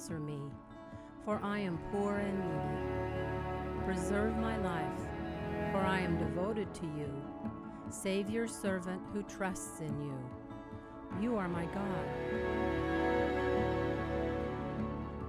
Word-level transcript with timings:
answer 0.00 0.18
me, 0.18 0.40
for 1.26 1.38
I 1.42 1.58
am 1.58 1.78
poor 1.92 2.16
and 2.16 2.38
needy. 2.38 3.84
Preserve 3.84 4.34
my 4.38 4.56
life, 4.56 4.98
for 5.72 5.80
I 5.80 6.00
am 6.00 6.16
devoted 6.16 6.72
to 6.76 6.86
you. 6.86 7.12
Save 7.90 8.30
your 8.30 8.48
servant 8.48 9.02
who 9.12 9.22
trusts 9.24 9.80
in 9.80 10.00
you. 10.00 10.18
You 11.20 11.36
are 11.36 11.48
my 11.48 11.66
God. 11.66 12.06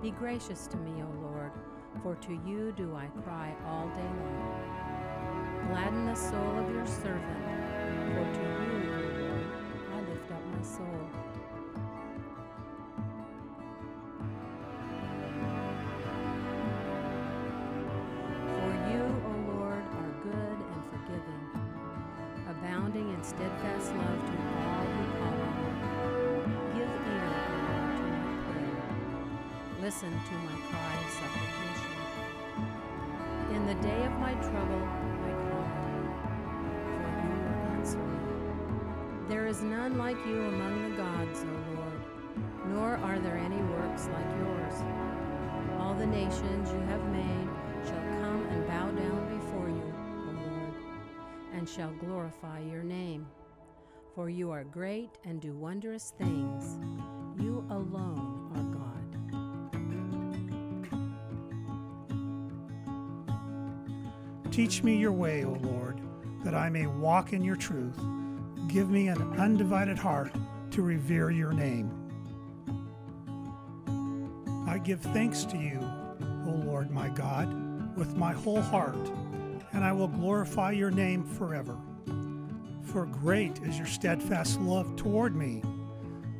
Be 0.01 0.11
gracious 0.11 0.67
to 0.67 0.77
me, 0.77 1.03
O 1.03 1.21
Lord, 1.21 1.51
for 2.01 2.15
to 2.15 2.39
you 2.47 2.73
do 2.77 2.95
I 2.95 3.07
cry 3.23 3.53
all 3.67 3.89
day 3.89 4.09
long. 4.23 5.67
Gladden 5.67 6.05
the 6.05 6.15
soul 6.15 6.59
of 6.59 6.73
your 6.73 6.87
servant, 6.87 7.60
Listen 29.81 30.11
to 30.11 30.33
my 30.35 30.61
cry 30.69 30.93
of 30.93 31.09
supplication. 31.09 31.93
In 33.55 33.65
the 33.65 33.73
day 33.81 34.05
of 34.05 34.11
my 34.19 34.33
trouble, 34.33 34.83
I 34.85 35.31
call 35.49 35.65
on 35.73 35.89
you, 35.97 36.05
for 36.85 37.09
you 37.25 37.41
answer 37.73 37.97
me. 37.97 39.27
There 39.27 39.47
is 39.47 39.63
none 39.63 39.97
like 39.97 40.17
you 40.27 40.39
among 40.39 40.91
the 40.91 40.97
gods, 40.97 41.43
O 41.43 41.45
Lord, 41.73 42.01
nor 42.67 42.97
are 42.97 43.17
there 43.17 43.37
any 43.37 43.59
works 43.73 44.07
like 44.13 44.37
yours. 44.37 44.83
All 45.79 45.95
the 45.95 46.05
nations 46.05 46.71
you 46.71 46.81
have 46.81 47.03
made 47.09 47.49
shall 47.83 48.21
come 48.21 48.45
and 48.51 48.67
bow 48.67 48.91
down 48.91 49.39
before 49.39 49.67
you, 49.67 49.93
O 50.27 50.31
Lord, 50.47 50.75
and 51.55 51.67
shall 51.67 51.91
glorify 51.93 52.59
your 52.59 52.83
name. 52.83 53.25
For 54.13 54.29
you 54.29 54.51
are 54.51 54.63
great 54.63 55.17
and 55.25 55.41
do 55.41 55.53
wondrous 55.53 56.13
things. 56.19 56.77
You 57.39 57.65
alone 57.71 58.40
Teach 64.51 64.83
me 64.83 64.97
your 64.97 65.13
way, 65.13 65.45
O 65.45 65.57
Lord, 65.61 66.01
that 66.43 66.53
I 66.53 66.69
may 66.69 66.85
walk 66.85 67.31
in 67.31 67.41
your 67.41 67.55
truth. 67.55 67.97
Give 68.67 68.89
me 68.89 69.07
an 69.07 69.21
undivided 69.39 69.97
heart 69.97 70.33
to 70.71 70.81
revere 70.81 71.31
your 71.31 71.53
name. 71.53 71.89
I 74.67 74.77
give 74.77 74.99
thanks 74.99 75.45
to 75.45 75.57
you, 75.57 75.79
O 76.45 76.51
Lord 76.65 76.91
my 76.91 77.07
God, 77.07 77.97
with 77.97 78.17
my 78.17 78.33
whole 78.33 78.61
heart, 78.61 79.09
and 79.71 79.85
I 79.85 79.93
will 79.93 80.09
glorify 80.09 80.71
your 80.71 80.91
name 80.91 81.23
forever. 81.23 81.77
For 82.83 83.05
great 83.05 83.57
is 83.63 83.77
your 83.77 83.87
steadfast 83.87 84.59
love 84.59 84.97
toward 84.97 85.33
me. 85.33 85.63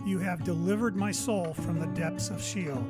You 0.05 0.19
have 0.19 0.43
delivered 0.43 0.97
my 0.97 1.13
soul 1.13 1.53
from 1.53 1.79
the 1.79 1.87
depths 1.87 2.29
of 2.29 2.43
Sheol. 2.43 2.85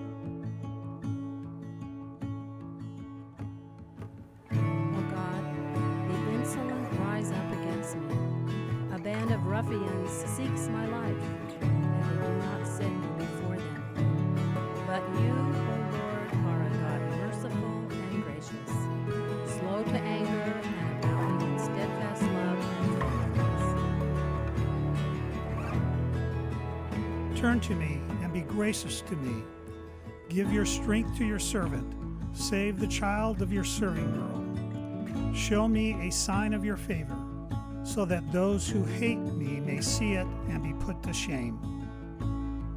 Gracious 28.82 29.02
to 29.02 29.16
me. 29.18 29.44
Give 30.30 30.52
your 30.52 30.66
strength 30.66 31.16
to 31.18 31.26
your 31.26 31.40
servant. 31.40 31.96
Save 32.34 32.80
the 32.80 32.88
child 32.88 33.42
of 33.42 33.54
your 33.54 33.64
serving 33.64 34.12
girl. 34.14 35.36
Show 35.36 35.68
me 35.68 36.08
a 36.08 36.12
sign 36.12 36.54
of 36.54 36.66
your 36.66 36.78
favor, 36.78 37.18
so 37.84 38.06
that 38.06 38.32
those 38.32 38.68
who 38.68 38.84
hate 38.84 39.20
me 39.20 39.60
may 39.60 39.82
see 39.82 40.14
it 40.14 40.26
and 40.50 40.64
be 40.64 40.74
put 40.86 41.04
to 41.04 41.14
shame. 41.14 41.60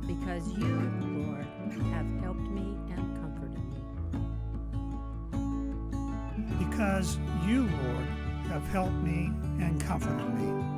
Because 0.06 0.46
you, 0.58 0.66
Lord, 1.00 1.46
have 1.92 2.06
helped 2.20 2.50
me 2.50 2.76
and 2.90 3.16
comforted 3.20 3.64
me. 3.70 3.80
Because 6.66 7.18
you, 7.46 7.62
Lord, 7.62 8.06
have 8.48 8.66
helped 8.68 8.92
me 9.02 9.32
and 9.60 9.80
comforted 9.80 10.34
me. 10.34 10.73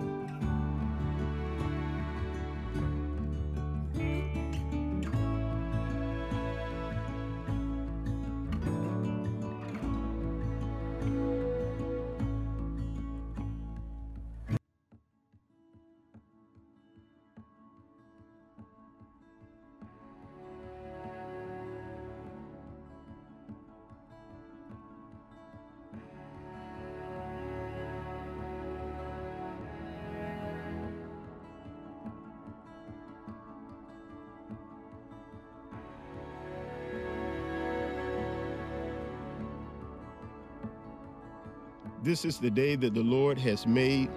This 42.06 42.24
is 42.24 42.38
the 42.38 42.52
day 42.52 42.76
that 42.76 42.94
the 42.94 43.02
Lord 43.02 43.36
has 43.38 43.66
made. 43.66 44.08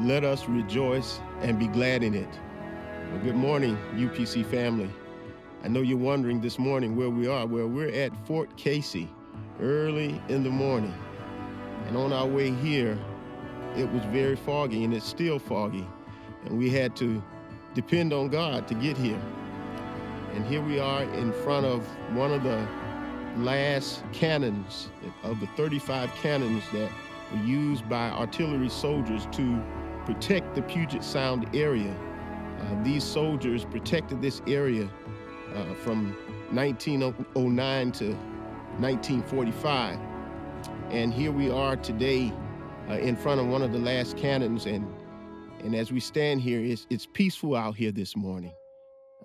Let 0.00 0.24
us 0.24 0.48
rejoice 0.48 1.20
and 1.42 1.60
be 1.60 1.68
glad 1.68 2.02
in 2.02 2.12
it. 2.12 2.28
Well, 3.12 3.22
good 3.22 3.36
morning, 3.36 3.78
UPC 3.94 4.44
family. 4.44 4.90
I 5.62 5.68
know 5.68 5.80
you're 5.80 5.96
wondering 5.96 6.40
this 6.40 6.58
morning 6.58 6.96
where 6.96 7.08
we 7.08 7.28
are. 7.28 7.46
Well, 7.46 7.68
we're 7.68 7.94
at 7.94 8.10
Fort 8.26 8.56
Casey 8.56 9.08
early 9.60 10.20
in 10.28 10.42
the 10.42 10.50
morning. 10.50 10.92
And 11.86 11.96
on 11.96 12.12
our 12.12 12.26
way 12.26 12.50
here, 12.50 12.98
it 13.76 13.88
was 13.92 14.02
very 14.06 14.34
foggy 14.34 14.82
and 14.82 14.92
it's 14.92 15.06
still 15.06 15.38
foggy. 15.38 15.86
And 16.46 16.58
we 16.58 16.68
had 16.68 16.96
to 16.96 17.22
depend 17.74 18.12
on 18.12 18.30
God 18.30 18.66
to 18.66 18.74
get 18.74 18.96
here. 18.96 19.22
And 20.34 20.44
here 20.46 20.62
we 20.62 20.80
are 20.80 21.04
in 21.04 21.32
front 21.44 21.64
of 21.64 21.86
one 22.12 22.32
of 22.32 22.42
the 22.42 22.66
last 23.36 24.02
cannons 24.12 24.88
of 25.22 25.38
the 25.38 25.46
35 25.56 26.12
cannons 26.16 26.64
that 26.72 26.90
used 27.44 27.88
by 27.88 28.10
artillery 28.10 28.68
soldiers 28.68 29.26
to 29.32 29.62
protect 30.04 30.54
the 30.54 30.62
Puget 30.62 31.04
Sound 31.04 31.48
area. 31.54 31.94
Uh, 32.60 32.82
these 32.82 33.04
soldiers 33.04 33.64
protected 33.64 34.20
this 34.20 34.42
area 34.46 34.88
uh, 35.54 35.74
from 35.74 36.16
1909 36.52 37.92
to 37.92 38.14
1945. 38.78 39.98
And 40.90 41.12
here 41.14 41.32
we 41.32 41.50
are 41.50 41.76
today 41.76 42.32
uh, 42.88 42.94
in 42.94 43.16
front 43.16 43.40
of 43.40 43.46
one 43.46 43.62
of 43.62 43.72
the 43.72 43.78
last 43.78 44.16
cannons. 44.16 44.66
And, 44.66 44.86
and 45.60 45.74
as 45.74 45.92
we 45.92 46.00
stand 46.00 46.40
here, 46.40 46.60
it's, 46.60 46.86
it's 46.90 47.06
peaceful 47.06 47.54
out 47.54 47.76
here 47.76 47.92
this 47.92 48.16
morning. 48.16 48.52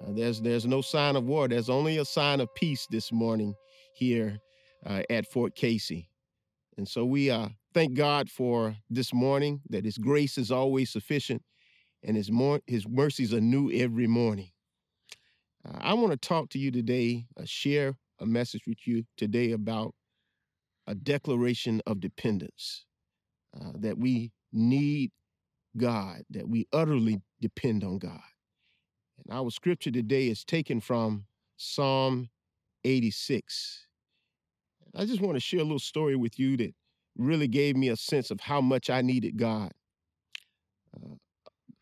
Uh, 0.02 0.12
there's, 0.12 0.42
there's 0.42 0.66
no 0.66 0.82
sign 0.82 1.16
of 1.16 1.26
war. 1.26 1.48
There's 1.48 1.70
only 1.70 1.98
a 1.98 2.06
sign 2.06 2.42
of 2.42 2.54
peace 2.56 2.88
this 2.90 3.12
morning 3.12 3.56
here 3.94 4.40
uh, 4.86 5.02
at 5.10 5.26
Fort 5.26 5.56
Casey. 5.56 6.10
And 6.78 6.88
so 6.88 7.06
we 7.06 7.32
uh, 7.32 7.48
thank 7.76 7.94
God 7.94 8.30
for 8.30 8.78
this 8.90 9.14
morning, 9.14 9.60
that 9.70 9.84
His 9.84 9.98
grace 9.98 10.38
is 10.38 10.50
always 10.50 10.90
sufficient 10.90 11.44
and 12.04 12.16
His, 12.16 12.32
more, 12.32 12.62
his 12.66 12.88
mercies 12.88 13.34
are 13.34 13.42
new 13.42 13.70
every 13.70 14.08
morning. 14.08 14.52
Uh, 15.68 15.78
I 15.82 15.94
want 15.94 16.12
to 16.12 16.18
talk 16.18 16.50
to 16.52 16.60
you 16.60 16.72
today, 16.72 17.26
uh, 17.38 17.44
share 17.44 17.96
a 18.22 18.26
message 18.26 18.62
with 18.66 18.88
you 18.88 19.04
today 19.18 19.52
about 19.52 19.94
a 20.88 20.96
declaration 20.96 21.82
of 21.86 22.00
dependence, 22.00 22.86
uh, 23.60 23.74
that 23.80 23.98
we 23.98 24.32
need 24.54 25.12
God, 25.76 26.22
that 26.30 26.48
we 26.48 26.68
utterly 26.72 27.22
depend 27.42 27.84
on 27.84 27.98
God. 27.98 28.22
And 29.18 29.38
our 29.38 29.52
scripture 29.52 29.92
today 29.92 30.30
is 30.30 30.46
taken 30.46 30.80
from 30.80 31.26
Psalm 31.58 32.30
86. 32.86 33.88
I 34.96 35.04
just 35.04 35.20
want 35.20 35.36
to 35.36 35.42
share 35.42 35.60
a 35.60 35.64
little 35.64 35.78
story 35.78 36.16
with 36.16 36.40
you 36.40 36.56
that 36.56 36.74
really 37.18 37.48
gave 37.48 37.76
me 37.76 37.90
a 37.90 37.96
sense 37.96 38.32
of 38.32 38.42
how 38.42 38.62
much 38.62 38.90
I 38.90 39.02
needed 39.02 39.38
God. 39.38 39.72
Uh, 40.96 41.16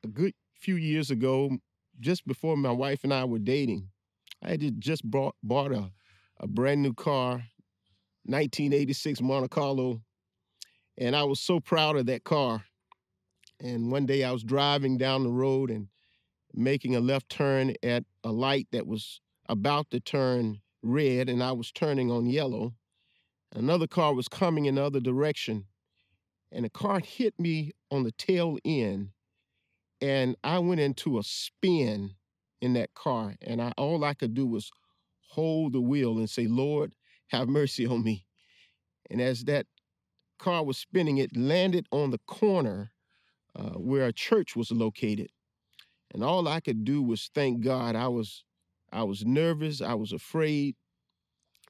a 0.03 0.07
good 0.07 0.33
few 0.59 0.75
years 0.75 1.11
ago, 1.11 1.57
just 1.99 2.25
before 2.25 2.57
my 2.57 2.71
wife 2.71 3.03
and 3.03 3.13
I 3.13 3.25
were 3.25 3.39
dating, 3.39 3.89
I 4.41 4.51
had 4.51 4.81
just 4.81 5.09
bought, 5.09 5.35
bought 5.43 5.71
a, 5.71 5.91
a 6.39 6.47
brand 6.47 6.81
new 6.81 6.93
car, 6.93 7.43
1986 8.25 9.21
Monte 9.21 9.49
Carlo, 9.49 10.01
and 10.97 11.15
I 11.15 11.23
was 11.23 11.39
so 11.39 11.59
proud 11.59 11.95
of 11.95 12.05
that 12.07 12.23
car. 12.23 12.63
And 13.59 13.91
one 13.91 14.05
day 14.05 14.23
I 14.23 14.31
was 14.31 14.43
driving 14.43 14.97
down 14.97 15.23
the 15.23 15.31
road 15.31 15.69
and 15.71 15.87
making 16.53 16.95
a 16.95 16.99
left 16.99 17.29
turn 17.29 17.73
at 17.81 18.03
a 18.23 18.31
light 18.31 18.67
that 18.71 18.85
was 18.85 19.21
about 19.49 19.89
to 19.91 19.99
turn 19.99 20.59
red, 20.81 21.29
and 21.29 21.41
I 21.41 21.53
was 21.53 21.71
turning 21.71 22.11
on 22.11 22.25
yellow. 22.25 22.73
Another 23.55 23.85
car 23.85 24.15
was 24.15 24.27
coming 24.27 24.65
in 24.65 24.75
the 24.75 24.83
other 24.83 24.99
direction, 24.99 25.65
and 26.51 26.65
the 26.65 26.69
car 26.69 26.99
hit 26.99 27.39
me 27.39 27.71
on 27.91 28.03
the 28.03 28.11
tail 28.11 28.57
end, 28.65 29.09
and 30.01 30.35
I 30.43 30.57
went 30.59 30.81
into 30.81 31.19
a 31.19 31.23
spin 31.23 32.15
in 32.61 32.73
that 32.73 32.95
car, 32.95 33.35
and 33.41 33.61
I 33.61 33.71
all 33.77 34.03
I 34.03 34.15
could 34.15 34.33
do 34.33 34.47
was 34.47 34.71
hold 35.29 35.73
the 35.73 35.81
wheel 35.81 36.17
and 36.17 36.29
say, 36.29 36.47
"Lord, 36.47 36.95
have 37.27 37.47
mercy 37.47 37.85
on 37.85 38.03
me." 38.03 38.25
And 39.09 39.21
as 39.21 39.43
that 39.45 39.67
car 40.39 40.63
was 40.63 40.77
spinning, 40.77 41.17
it 41.19 41.37
landed 41.37 41.85
on 41.91 42.09
the 42.09 42.19
corner 42.25 42.91
uh, 43.55 43.73
where 43.73 44.07
a 44.07 44.13
church 44.13 44.55
was 44.55 44.71
located, 44.71 45.29
and 46.11 46.23
all 46.23 46.47
I 46.47 46.59
could 46.59 46.83
do 46.85 47.03
was 47.03 47.29
thank 47.35 47.61
God. 47.61 47.95
I 47.95 48.07
was 48.07 48.43
I 48.91 49.03
was 49.03 49.23
nervous, 49.23 49.79
I 49.79 49.93
was 49.93 50.11
afraid, 50.11 50.75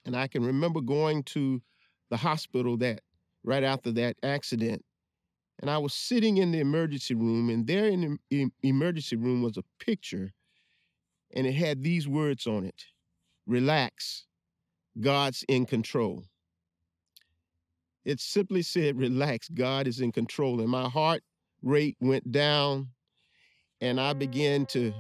and 0.06 0.16
I 0.16 0.28
can 0.30 0.46
remember 0.46 0.80
going 0.80 1.24
to 1.24 1.62
the 2.14 2.18
hospital 2.18 2.78
that 2.78 3.02
right 3.44 3.64
after 3.64 3.92
that 3.92 4.16
accident. 4.22 4.86
And 5.60 5.68
I 5.68 5.80
was 5.80 5.96
sitting 5.96 6.38
in 6.38 6.52
the 6.52 6.60
emergency 6.60 7.16
room, 7.16 7.50
and 7.50 7.66
there 7.66 7.88
in 7.88 8.20
the 8.30 8.52
emergency 8.62 9.16
room 9.16 9.42
was 9.42 9.58
a 9.58 9.64
picture, 9.84 10.32
and 11.34 11.48
it 11.48 11.54
had 11.54 11.82
these 11.82 12.08
words 12.08 12.46
on 12.46 12.66
it 12.66 12.86
Relax, 13.48 14.28
God's 15.02 15.44
in 15.48 15.66
control. 15.66 16.24
It 18.06 18.20
simply 18.20 18.62
said, 18.62 18.96
Relax, 18.96 19.50
God 19.50 19.88
is 19.88 20.00
in 20.00 20.12
control. 20.12 20.60
And 20.60 20.70
my 20.70 20.88
heart 20.88 21.24
rate 21.64 21.98
went 22.00 22.32
down, 22.32 22.90
and 23.82 24.00
I 24.00 24.14
began 24.14 24.68
to 24.68 24.94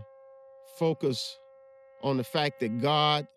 focus 0.79 1.37
on 2.01 2.17
the 2.17 2.23
fact 2.23 2.59
that 2.61 2.81
God 2.81 3.27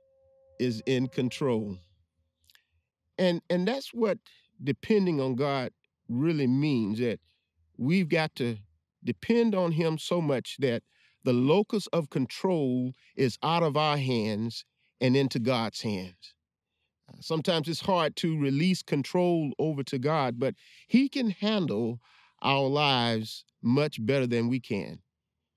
is 0.58 0.82
in 0.86 1.08
control. 1.08 1.76
And 3.18 3.42
and 3.48 3.66
that's 3.66 3.92
what 3.92 4.18
depending 4.62 5.20
on 5.20 5.34
God 5.34 5.72
really 6.08 6.46
means 6.46 6.98
that 6.98 7.20
we've 7.76 8.08
got 8.08 8.34
to 8.36 8.56
depend 9.04 9.54
on 9.54 9.72
him 9.72 9.98
so 9.98 10.20
much 10.20 10.56
that 10.58 10.82
the 11.24 11.32
locus 11.32 11.86
of 11.88 12.10
control 12.10 12.92
is 13.16 13.38
out 13.42 13.62
of 13.62 13.76
our 13.76 13.96
hands 13.96 14.64
and 15.00 15.16
into 15.16 15.38
God's 15.38 15.82
hands. 15.82 16.34
Uh, 17.08 17.16
sometimes 17.20 17.68
it's 17.68 17.80
hard 17.80 18.16
to 18.16 18.38
release 18.38 18.82
control 18.82 19.52
over 19.58 19.82
to 19.84 19.98
God, 19.98 20.38
but 20.38 20.54
he 20.86 21.08
can 21.08 21.30
handle 21.30 22.00
our 22.42 22.66
lives 22.68 23.44
much 23.62 24.04
better 24.04 24.26
than 24.26 24.48
we 24.48 24.60
can. 24.60 25.00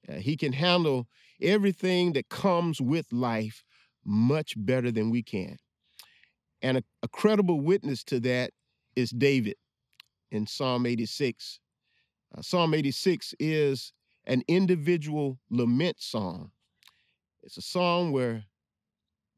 Uh, 0.08 0.14
he 0.16 0.36
can 0.36 0.54
handle 0.54 1.08
everything 1.42 2.14
that 2.14 2.30
comes 2.30 2.82
with 2.82 3.12
life 3.12 3.64
much 4.04 4.54
better 4.58 4.92
than 4.92 5.10
we 5.10 5.22
can. 5.22 5.58
And 6.62 6.78
a, 6.78 6.84
a 7.04 7.08
credible 7.08 7.62
witness 7.62 8.04
to 8.06 8.20
that 8.22 8.52
is 8.96 9.12
David 9.12 9.56
in 10.32 10.46
Psalm 10.46 10.86
86. 10.86 11.60
Uh, 12.38 12.42
Psalm 12.42 12.74
86 12.74 13.34
is 13.40 13.94
an 14.26 14.44
individual 14.48 15.40
lament 15.50 16.00
song. 16.00 16.52
It's 17.44 17.58
a 17.58 17.62
song 17.62 18.12
where 18.12 18.44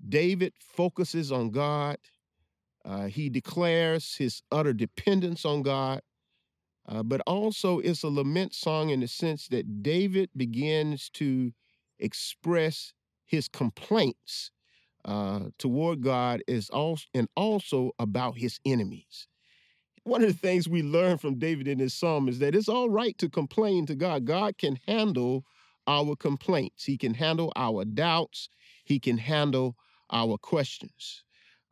David 0.07 0.53
focuses 0.59 1.31
on 1.31 1.51
God. 1.51 1.97
Uh, 2.83 3.05
he 3.05 3.29
declares 3.29 4.15
his 4.15 4.41
utter 4.51 4.73
dependence 4.73 5.45
on 5.45 5.61
God. 5.61 6.01
Uh, 6.87 7.03
but 7.03 7.21
also, 7.27 7.79
it's 7.79 8.03
a 8.03 8.09
lament 8.09 8.55
song 8.55 8.89
in 8.89 8.99
the 9.01 9.07
sense 9.07 9.47
that 9.49 9.83
David 9.83 10.29
begins 10.35 11.09
to 11.11 11.53
express 11.99 12.93
his 13.25 13.47
complaints 13.47 14.51
uh, 15.05 15.45
toward 15.57 16.01
God 16.01 16.41
is 16.47 16.69
also 16.69 17.05
and 17.13 17.27
also 17.35 17.91
about 17.99 18.37
his 18.37 18.59
enemies. 18.65 19.27
One 20.03 20.23
of 20.23 20.29
the 20.29 20.37
things 20.37 20.67
we 20.67 20.81
learn 20.81 21.17
from 21.17 21.37
David 21.37 21.67
in 21.67 21.77
this 21.77 21.93
psalm 21.93 22.27
is 22.27 22.39
that 22.39 22.55
it's 22.55 22.69
all 22.69 22.89
right 22.89 23.17
to 23.19 23.29
complain 23.29 23.85
to 23.85 23.95
God. 23.95 24.25
God 24.25 24.57
can 24.57 24.79
handle 24.87 25.45
our 25.87 26.15
complaints. 26.15 26.85
He 26.85 26.97
can 26.97 27.13
handle 27.13 27.51
our 27.55 27.85
doubts. 27.85 28.49
He 28.83 28.99
can 28.99 29.17
handle 29.17 29.75
our 30.11 30.37
questions. 30.37 31.23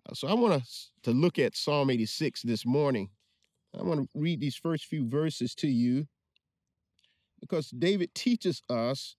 Uh, 0.07 0.13
so 0.13 0.27
I 0.27 0.33
want 0.33 0.53
us 0.53 0.91
to 1.03 1.11
look 1.11 1.39
at 1.39 1.55
Psalm 1.55 1.89
86 1.89 2.43
this 2.43 2.65
morning. 2.65 3.09
I 3.77 3.83
want 3.83 4.01
to 4.01 4.19
read 4.19 4.39
these 4.39 4.55
first 4.55 4.85
few 4.85 5.07
verses 5.07 5.53
to 5.55 5.67
you 5.67 6.07
because 7.39 7.69
David 7.69 8.13
teaches 8.13 8.61
us 8.69 9.15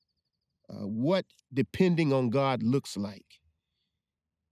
uh, 0.69 0.87
what 0.87 1.25
depending 1.53 2.13
on 2.13 2.31
God 2.31 2.63
looks 2.63 2.97
like. 2.97 3.40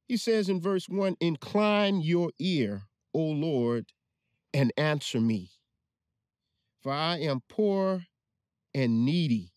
He 0.09 0.17
says 0.17 0.49
in 0.49 0.61
verse 0.61 0.89
1 0.89 1.17
Incline 1.21 2.01
your 2.01 2.31
ear, 2.39 2.85
O 3.13 3.21
Lord, 3.21 3.93
and 4.55 4.73
answer 4.79 5.21
me. 5.21 5.51
For 6.81 6.91
I 6.91 7.19
am 7.19 7.43
poor 7.47 8.05
and 8.75 9.05
needy. 9.05 9.53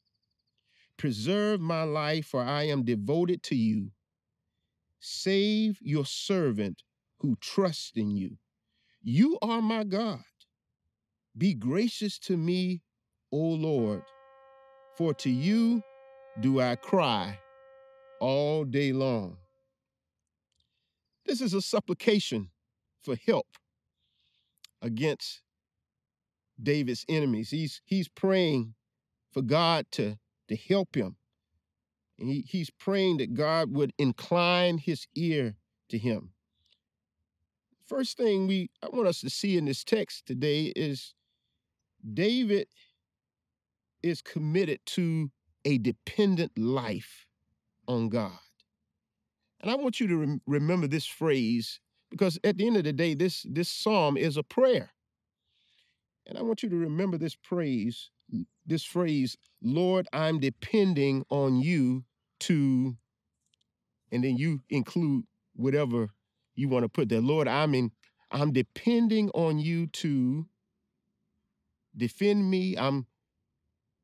Preserve 0.98 1.62
my 1.62 1.84
life, 1.84 2.28
for 2.28 2.42
I 2.42 2.64
am 2.64 2.84
devoted 2.84 3.42
to 3.44 3.56
you. 3.56 3.92
Save 5.00 5.80
your 5.82 6.06
servant 6.06 6.84
who 7.20 7.38
trusts 7.40 7.94
in 7.96 8.12
you. 8.12 8.38
You 9.02 9.40
are 9.42 9.62
my 9.62 9.86
God. 9.86 10.20
Be 11.38 11.54
gracious 11.54 12.20
to 12.20 12.36
me, 12.36 12.82
O 13.32 13.38
Lord, 13.38 14.04
for 14.98 15.14
to 15.14 15.30
you 15.30 15.82
do 16.42 16.60
I 16.60 16.76
cry 16.76 17.40
all 18.20 18.66
day 18.66 18.92
long. 18.92 19.38
This 21.26 21.42
is 21.42 21.54
a 21.54 21.62
supplication 21.62 22.50
for 23.04 23.16
help 23.26 23.48
against 24.82 25.42
David's 26.62 27.06
enemies. 27.08 27.50
He's 27.50 27.82
he's 27.86 28.08
praying 28.08 28.76
for 29.32 29.42
God 29.42 29.86
to, 29.92 30.18
to 30.50 30.56
help 30.56 30.96
him. 30.96 31.16
And 32.20 32.30
he, 32.30 32.46
he's 32.48 32.70
praying 32.70 33.18
that 33.18 33.34
God 33.34 33.74
would 33.74 33.94
incline 33.98 34.78
his 34.78 35.08
ear 35.16 35.56
to 35.90 35.98
him. 35.98 36.32
First 37.86 38.18
thing 38.18 38.48
we 38.48 38.70
I 38.82 38.90
want 38.90 39.08
us 39.08 39.22
to 39.22 39.30
see 39.30 39.58
in 39.58 39.66
this 39.66 39.84
text 39.84 40.26
today 40.26 40.72
is 40.76 41.14
David 42.14 42.68
is 44.02 44.22
committed 44.22 44.80
to 44.86 45.30
a 45.66 45.78
dependent 45.78 46.58
life 46.58 47.28
on 47.88 48.10
God. 48.10 48.40
And 49.62 49.70
I 49.70 49.76
want 49.76 50.00
you 50.00 50.08
to 50.08 50.18
rem- 50.18 50.42
remember 50.48 50.88
this 50.88 51.06
phrase 51.06 51.80
because 52.10 52.38
at 52.44 52.58
the 52.58 52.68
end 52.68 52.78
of 52.78 52.84
the 52.84 52.94
day, 52.94 53.14
this, 53.14 53.46
this 53.50 53.70
psalm 53.70 54.18
is 54.18 54.36
a 54.36 54.44
prayer. 54.44 54.92
And 56.28 56.38
I 56.38 56.42
want 56.42 56.64
you 56.64 56.70
to 56.70 56.76
remember 56.76 57.18
this 57.18 57.36
praise, 57.36 58.10
this 58.66 58.84
phrase, 58.84 59.38
Lord, 59.62 60.08
I'm 60.12 60.40
depending 60.40 61.26
on 61.30 61.62
you 61.62 62.04
to, 62.42 62.96
and 64.12 64.24
then 64.24 64.38
you 64.38 64.62
include 64.70 65.26
whatever 65.56 66.10
you 66.56 66.68
want 66.68 66.84
to 66.84 66.90
put 66.90 67.10
there. 67.10 67.22
Lord, 67.22 67.48
I'm 67.48 67.74
in, 67.76 67.92
I'm 68.32 68.52
depending 68.52 69.30
on 69.32 69.60
you 69.60 69.88
to 69.88 70.46
defend 71.96 72.50
me. 72.50 72.78
I'm 72.78 73.06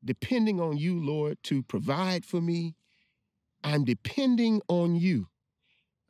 depending 0.04 0.60
on 0.60 0.76
you, 0.76 1.02
Lord, 1.04 1.38
to 1.44 1.62
provide 1.62 2.24
for 2.24 2.40
me. 2.40 2.74
I'm 3.64 3.84
depending 3.84 4.62
on 4.68 4.96
you 4.96 5.28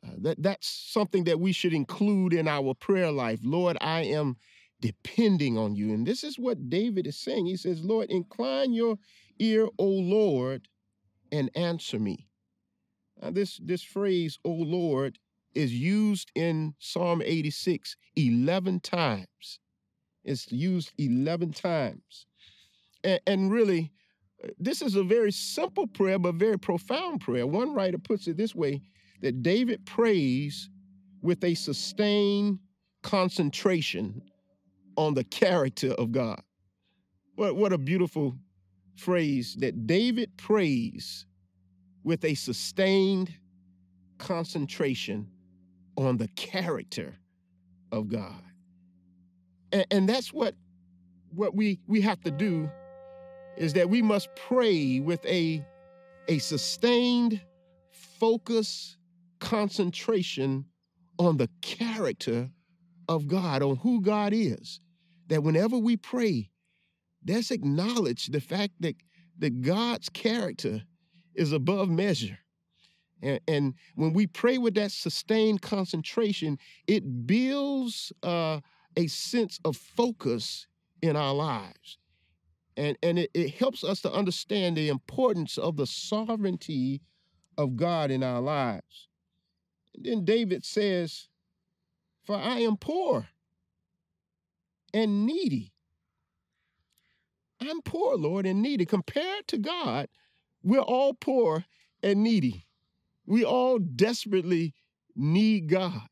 uh, 0.05 0.11
that, 0.19 0.41
that's 0.41 0.67
something 0.67 1.25
that 1.25 1.39
we 1.39 1.51
should 1.51 1.73
include 1.73 2.33
in 2.33 2.47
our 2.47 2.73
prayer 2.73 3.11
life. 3.11 3.39
Lord, 3.43 3.77
I 3.81 4.01
am 4.01 4.37
depending 4.81 5.57
on 5.57 5.75
you. 5.75 5.93
And 5.93 6.05
this 6.05 6.23
is 6.23 6.39
what 6.39 6.69
David 6.69 7.05
is 7.05 7.19
saying. 7.19 7.45
He 7.45 7.57
says, 7.57 7.83
Lord, 7.83 8.09
incline 8.09 8.73
your 8.73 8.97
ear, 9.39 9.67
O 9.77 9.85
Lord, 9.85 10.67
and 11.31 11.49
answer 11.55 11.99
me. 11.99 12.27
Now, 13.21 13.31
this, 13.31 13.59
this 13.63 13.83
phrase, 13.83 14.39
O 14.45 14.51
Lord, 14.51 15.19
is 15.53 15.73
used 15.73 16.31
in 16.35 16.73
Psalm 16.79 17.21
86 17.23 17.97
11 18.15 18.79
times. 18.79 19.59
It's 20.23 20.51
used 20.51 20.93
11 20.97 21.53
times. 21.53 22.25
And, 23.03 23.19
and 23.27 23.51
really, 23.51 23.91
uh, 24.43 24.49
this 24.57 24.81
is 24.81 24.95
a 24.95 25.03
very 25.03 25.31
simple 25.31 25.87
prayer, 25.87 26.19
but 26.19 26.35
very 26.35 26.57
profound 26.57 27.21
prayer. 27.21 27.47
One 27.47 27.73
writer 27.73 27.97
puts 27.97 28.27
it 28.27 28.37
this 28.37 28.55
way 28.55 28.81
that 29.21 29.43
David 29.43 29.85
prays 29.85 30.69
with 31.21 31.43
a 31.43 31.53
sustained 31.53 32.59
concentration 33.01 34.21
on 34.95 35.13
the 35.13 35.23
character 35.23 35.91
of 35.93 36.11
God. 36.11 36.41
What, 37.35 37.55
what 37.55 37.73
a 37.73 37.77
beautiful 37.77 38.35
phrase 38.95 39.55
that 39.59 39.87
David 39.87 40.35
prays 40.37 41.25
with 42.03 42.23
a 42.25 42.35
sustained 42.35 43.33
concentration 44.17 45.27
on 45.95 46.17
the 46.17 46.27
character 46.29 47.15
of 47.91 48.09
God. 48.09 48.41
And, 49.71 49.85
and 49.91 50.09
that's 50.09 50.33
what 50.33 50.55
what 51.31 51.55
we 51.55 51.79
we 51.87 52.01
have 52.01 52.21
to 52.21 52.31
do 52.31 52.69
is 53.57 53.73
that 53.73 53.89
we 53.89 54.01
must 54.01 54.29
pray 54.35 54.99
with 54.99 55.23
a 55.25 55.63
a 56.27 56.39
sustained 56.39 57.41
focus 57.91 58.97
concentration 59.39 60.65
on 61.17 61.37
the 61.37 61.49
character 61.61 62.49
of 63.07 63.27
God, 63.27 63.61
on 63.61 63.77
who 63.77 64.01
God 64.01 64.33
is. 64.33 64.79
That 65.27 65.43
whenever 65.43 65.77
we 65.77 65.97
pray, 65.97 66.49
let's 67.27 67.51
acknowledge 67.51 68.27
the 68.27 68.41
fact 68.41 68.73
that, 68.79 68.95
that 69.39 69.61
God's 69.61 70.09
character 70.09 70.83
is 71.35 71.51
above 71.51 71.89
measure. 71.89 72.39
And, 73.21 73.39
and 73.47 73.73
when 73.95 74.13
we 74.13 74.27
pray 74.27 74.57
with 74.57 74.75
that 74.75 74.91
sustained 74.91 75.61
concentration, 75.61 76.57
it 76.87 77.27
builds 77.27 78.13
uh, 78.23 78.61
a 78.95 79.07
sense 79.07 79.59
of 79.65 79.75
focus 79.75 80.67
in 81.01 81.15
our 81.15 81.33
lives. 81.33 81.97
And, 82.77 82.97
and 83.03 83.19
it, 83.19 83.31
it 83.33 83.55
helps 83.55 83.83
us 83.83 84.01
to 84.01 84.11
understand 84.11 84.77
the 84.77 84.87
importance 84.89 85.57
of 85.57 85.75
the 85.75 85.85
sovereignty 85.85 87.01
of 87.57 87.75
God 87.75 88.09
in 88.09 88.23
our 88.23 88.39
lives. 88.39 89.08
Then 89.95 90.25
David 90.25 90.65
says, 90.65 91.27
For 92.23 92.35
I 92.35 92.59
am 92.59 92.77
poor 92.77 93.27
and 94.93 95.25
needy. 95.25 95.73
I'm 97.61 97.81
poor, 97.81 98.15
Lord, 98.15 98.45
and 98.45 98.61
needy. 98.61 98.85
Compared 98.85 99.47
to 99.47 99.57
God, 99.57 100.07
we're 100.63 100.79
all 100.79 101.13
poor 101.13 101.65
and 102.01 102.23
needy. 102.23 102.65
We 103.25 103.43
all 103.43 103.79
desperately 103.79 104.73
need 105.15 105.67
God. 105.67 106.07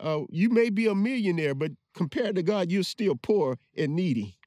Uh, 0.00 0.22
you 0.28 0.50
may 0.50 0.70
be 0.70 0.86
a 0.86 0.94
millionaire, 0.94 1.54
but 1.54 1.72
compared 1.94 2.34
to 2.36 2.42
God, 2.42 2.70
you're 2.70 2.82
still 2.82 3.14
poor 3.14 3.58
and 3.76 3.94
needy. 3.94 4.38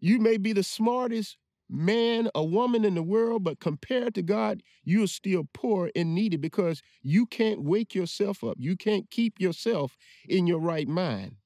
You 0.00 0.18
may 0.18 0.36
be 0.36 0.52
the 0.52 0.62
smartest 0.62 1.36
man 1.70 2.28
a 2.34 2.44
woman 2.44 2.84
in 2.84 2.94
the 2.94 3.02
world, 3.02 3.44
but 3.44 3.60
compared 3.60 4.14
to 4.16 4.22
God, 4.22 4.62
you're 4.84 5.06
still 5.06 5.48
poor 5.52 5.90
and 5.94 6.14
needy 6.14 6.36
because 6.36 6.82
you 7.02 7.26
can't 7.26 7.62
wake 7.62 7.94
yourself 7.94 8.42
up. 8.42 8.56
You 8.58 8.76
can't 8.76 9.10
keep 9.10 9.40
yourself 9.40 9.96
in 10.28 10.46
your 10.46 10.60
right 10.60 10.88
mind. 10.88 11.36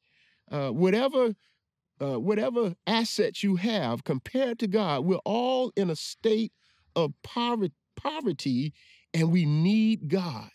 Uh, 0.51 0.71
whatever, 0.71 1.35
uh, 2.01 2.19
whatever 2.19 2.75
assets 2.87 3.43
you 3.43 3.57
have 3.57 4.05
compared 4.05 4.59
to 4.61 4.67
God, 4.67 5.05
we're 5.05 5.17
all 5.25 5.73
in 5.77 5.91
a 5.91 5.97
state 5.97 6.53
of 6.97 7.13
poverty, 7.23 7.75
poverty, 7.97 8.73
and 9.13 9.31
we 9.31 9.45
need 9.45 10.09
God. 10.09 10.51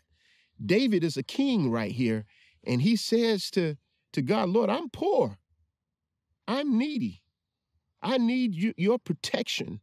David 0.63 1.03
is 1.03 1.17
a 1.17 1.23
king 1.23 1.71
right 1.71 1.91
here, 1.91 2.25
and 2.65 2.81
he 2.81 2.95
says 2.95 3.49
to, 3.51 3.77
to 4.13 4.21
God, 4.21 4.49
Lord, 4.49 4.69
I'm 4.69 4.89
poor. 4.89 5.37
I'm 6.47 6.77
needy. 6.77 7.23
I 8.01 8.17
need 8.17 8.55
you, 8.55 8.73
your 8.77 8.99
protection 8.99 9.81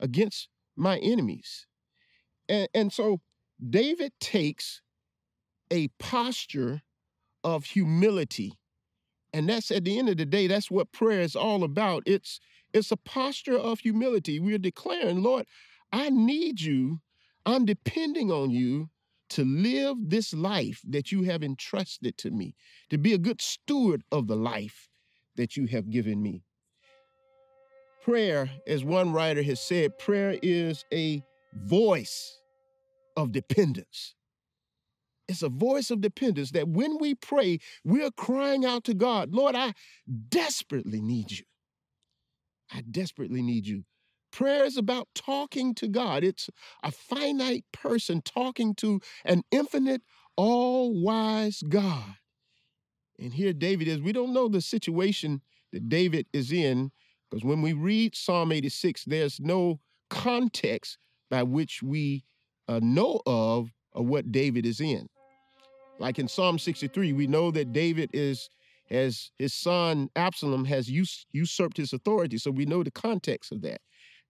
against 0.00 0.48
my 0.76 0.98
enemies. 0.98 1.66
And, 2.48 2.68
and 2.74 2.92
so 2.92 3.20
David 3.70 4.12
takes 4.20 4.82
a 5.70 5.88
posture 5.98 6.82
of 7.44 7.64
humility. 7.64 8.58
And 9.32 9.48
that's 9.48 9.70
at 9.70 9.84
the 9.84 9.98
end 9.98 10.08
of 10.08 10.16
the 10.16 10.26
day, 10.26 10.46
that's 10.46 10.70
what 10.70 10.92
prayer 10.92 11.20
is 11.20 11.36
all 11.36 11.64
about. 11.64 12.02
It's 12.06 12.40
it's 12.72 12.90
a 12.90 12.96
posture 12.96 13.58
of 13.58 13.80
humility. 13.80 14.40
We're 14.40 14.58
declaring, 14.58 15.22
Lord, 15.22 15.46
I 15.92 16.08
need 16.08 16.60
you. 16.60 17.00
I'm 17.44 17.66
depending 17.66 18.30
on 18.30 18.50
you 18.50 18.88
to 19.30 19.44
live 19.44 19.96
this 20.00 20.32
life 20.32 20.80
that 20.88 21.12
you 21.12 21.22
have 21.24 21.42
entrusted 21.42 22.16
to 22.18 22.30
me, 22.30 22.54
to 22.90 22.98
be 22.98 23.12
a 23.12 23.18
good 23.18 23.40
steward 23.40 24.02
of 24.10 24.26
the 24.26 24.36
life 24.36 24.88
that 25.36 25.56
you 25.56 25.66
have 25.66 25.90
given 25.90 26.22
me. 26.22 26.44
Prayer, 28.02 28.50
as 28.66 28.82
one 28.82 29.12
writer 29.12 29.42
has 29.44 29.60
said, 29.60 29.96
prayer 29.98 30.36
is 30.42 30.84
a 30.92 31.22
voice 31.54 32.40
of 33.16 33.30
dependence. 33.30 34.16
It's 35.28 35.42
a 35.42 35.48
voice 35.48 35.90
of 35.90 36.00
dependence 36.00 36.50
that 36.50 36.68
when 36.68 36.98
we 36.98 37.14
pray, 37.14 37.58
we're 37.84 38.10
crying 38.10 38.64
out 38.64 38.82
to 38.84 38.94
God, 38.94 39.32
Lord, 39.32 39.54
I 39.54 39.74
desperately 40.28 41.00
need 41.00 41.30
you. 41.30 41.44
I 42.72 42.82
desperately 42.90 43.40
need 43.40 43.66
you. 43.66 43.84
Prayer 44.32 44.64
is 44.64 44.76
about 44.76 45.08
talking 45.14 45.74
to 45.76 45.86
God. 45.86 46.24
It's 46.24 46.50
a 46.82 46.90
finite 46.90 47.64
person 47.72 48.20
talking 48.22 48.74
to 48.76 49.00
an 49.24 49.42
infinite, 49.52 50.02
all 50.36 51.00
wise 51.00 51.62
God. 51.68 52.16
And 53.18 53.34
here 53.34 53.52
David 53.52 53.86
is. 53.86 54.00
We 54.00 54.12
don't 54.12 54.32
know 54.32 54.48
the 54.48 54.60
situation 54.60 55.42
that 55.72 55.88
David 55.88 56.26
is 56.32 56.50
in 56.50 56.90
because 57.32 57.46
when 57.46 57.62
we 57.62 57.72
read 57.72 58.14
Psalm 58.14 58.52
86, 58.52 59.04
there's 59.06 59.40
no 59.40 59.80
context 60.10 60.98
by 61.30 61.42
which 61.42 61.82
we 61.82 62.24
uh, 62.68 62.78
know 62.82 63.22
of, 63.24 63.70
of 63.94 64.04
what 64.04 64.30
David 64.30 64.66
is 64.66 64.82
in. 64.82 65.08
Like 65.98 66.18
in 66.18 66.28
Psalm 66.28 66.58
63, 66.58 67.14
we 67.14 67.26
know 67.26 67.50
that 67.50 67.72
David 67.72 68.10
is 68.12 68.50
as 68.90 69.30
his 69.38 69.54
son 69.54 70.10
Absalom 70.14 70.66
has 70.66 70.90
us- 70.90 71.24
usurped 71.32 71.78
his 71.78 71.94
authority. 71.94 72.36
So 72.36 72.50
we 72.50 72.66
know 72.66 72.82
the 72.82 72.90
context 72.90 73.50
of 73.50 73.62
that. 73.62 73.80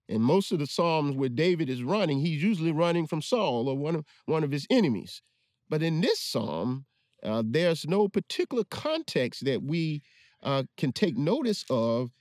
And 0.07 0.23
most 0.23 0.53
of 0.53 0.59
the 0.59 0.67
Psalms 0.67 1.17
where 1.17 1.27
David 1.27 1.69
is 1.69 1.83
running, 1.83 2.19
he's 2.19 2.41
usually 2.41 2.71
running 2.71 3.05
from 3.05 3.21
Saul 3.21 3.67
or 3.67 3.77
one 3.77 3.95
of, 3.95 4.05
one 4.27 4.45
of 4.45 4.51
his 4.51 4.65
enemies. 4.69 5.21
But 5.69 5.83
in 5.83 5.99
this 5.99 6.21
Psalm, 6.21 6.85
uh, 7.21 7.43
there's 7.45 7.85
no 7.85 8.07
particular 8.07 8.63
context 8.63 9.43
that 9.43 9.61
we 9.61 10.03
uh, 10.41 10.63
can 10.77 10.93
take 10.93 11.17
notice 11.17 11.65
of 11.69 12.11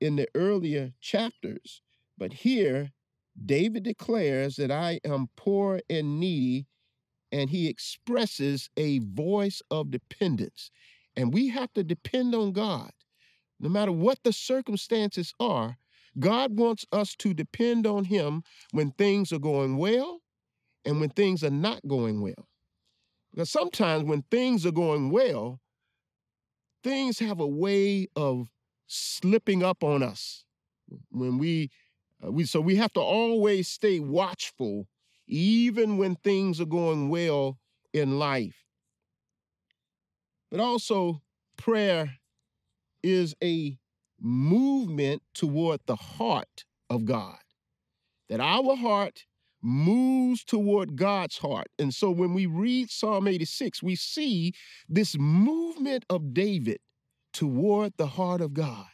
in 0.00 0.16
the 0.16 0.28
earlier 0.34 0.92
chapters. 1.00 1.82
But 2.16 2.32
here, 2.32 2.92
David 3.44 3.84
declares 3.84 4.56
that 4.56 4.70
I 4.70 5.00
am 5.04 5.28
poor 5.36 5.80
and 5.88 6.18
needy, 6.18 6.66
and 7.32 7.50
he 7.50 7.68
expresses 7.68 8.68
a 8.76 8.98
voice 8.98 9.62
of 9.70 9.90
dependence. 9.90 10.70
And 11.16 11.32
we 11.32 11.48
have 11.48 11.72
to 11.74 11.84
depend 11.84 12.34
on 12.34 12.52
God. 12.52 12.90
No 13.58 13.68
matter 13.68 13.92
what 13.92 14.18
the 14.24 14.32
circumstances 14.32 15.32
are, 15.38 15.76
God 16.18 16.58
wants 16.58 16.84
us 16.92 17.14
to 17.16 17.34
depend 17.34 17.86
on 17.86 18.04
him 18.04 18.42
when 18.72 18.90
things 18.92 19.32
are 19.32 19.38
going 19.38 19.76
well 19.76 20.20
and 20.84 21.00
when 21.00 21.10
things 21.10 21.44
are 21.44 21.50
not 21.50 21.86
going 21.86 22.20
well. 22.20 22.48
Because 23.30 23.50
sometimes 23.50 24.04
when 24.04 24.22
things 24.30 24.66
are 24.66 24.72
going 24.72 25.10
well, 25.10 25.60
things 26.82 27.18
have 27.18 27.38
a 27.38 27.46
way 27.46 28.08
of 28.16 28.48
slipping 28.90 29.62
up 29.62 29.84
on 29.84 30.02
us 30.02 30.44
when 31.10 31.38
we 31.38 31.70
uh, 32.24 32.30
we 32.30 32.44
so 32.44 32.60
we 32.60 32.74
have 32.74 32.92
to 32.92 33.00
always 33.00 33.68
stay 33.68 34.00
watchful 34.00 34.88
even 35.28 35.96
when 35.96 36.16
things 36.16 36.60
are 36.60 36.66
going 36.66 37.08
well 37.08 37.58
in 37.92 38.18
life 38.18 38.64
but 40.50 40.58
also 40.58 41.22
prayer 41.56 42.18
is 43.02 43.34
a 43.42 43.78
movement 44.20 45.22
toward 45.34 45.80
the 45.86 45.96
heart 45.96 46.64
of 46.90 47.04
God 47.04 47.38
that 48.28 48.40
our 48.40 48.74
heart 48.76 49.24
moves 49.62 50.42
toward 50.44 50.96
God's 50.96 51.38
heart. 51.38 51.68
And 51.78 51.92
so 51.92 52.10
when 52.10 52.32
we 52.34 52.46
read 52.46 52.90
Psalm 52.90 53.28
86, 53.28 53.82
we 53.82 53.94
see 53.94 54.54
this 54.88 55.16
movement 55.18 56.04
of 56.08 56.32
David 56.32 56.78
toward 57.32 57.92
the 57.96 58.06
heart 58.06 58.40
of 58.40 58.54
God. 58.54 58.86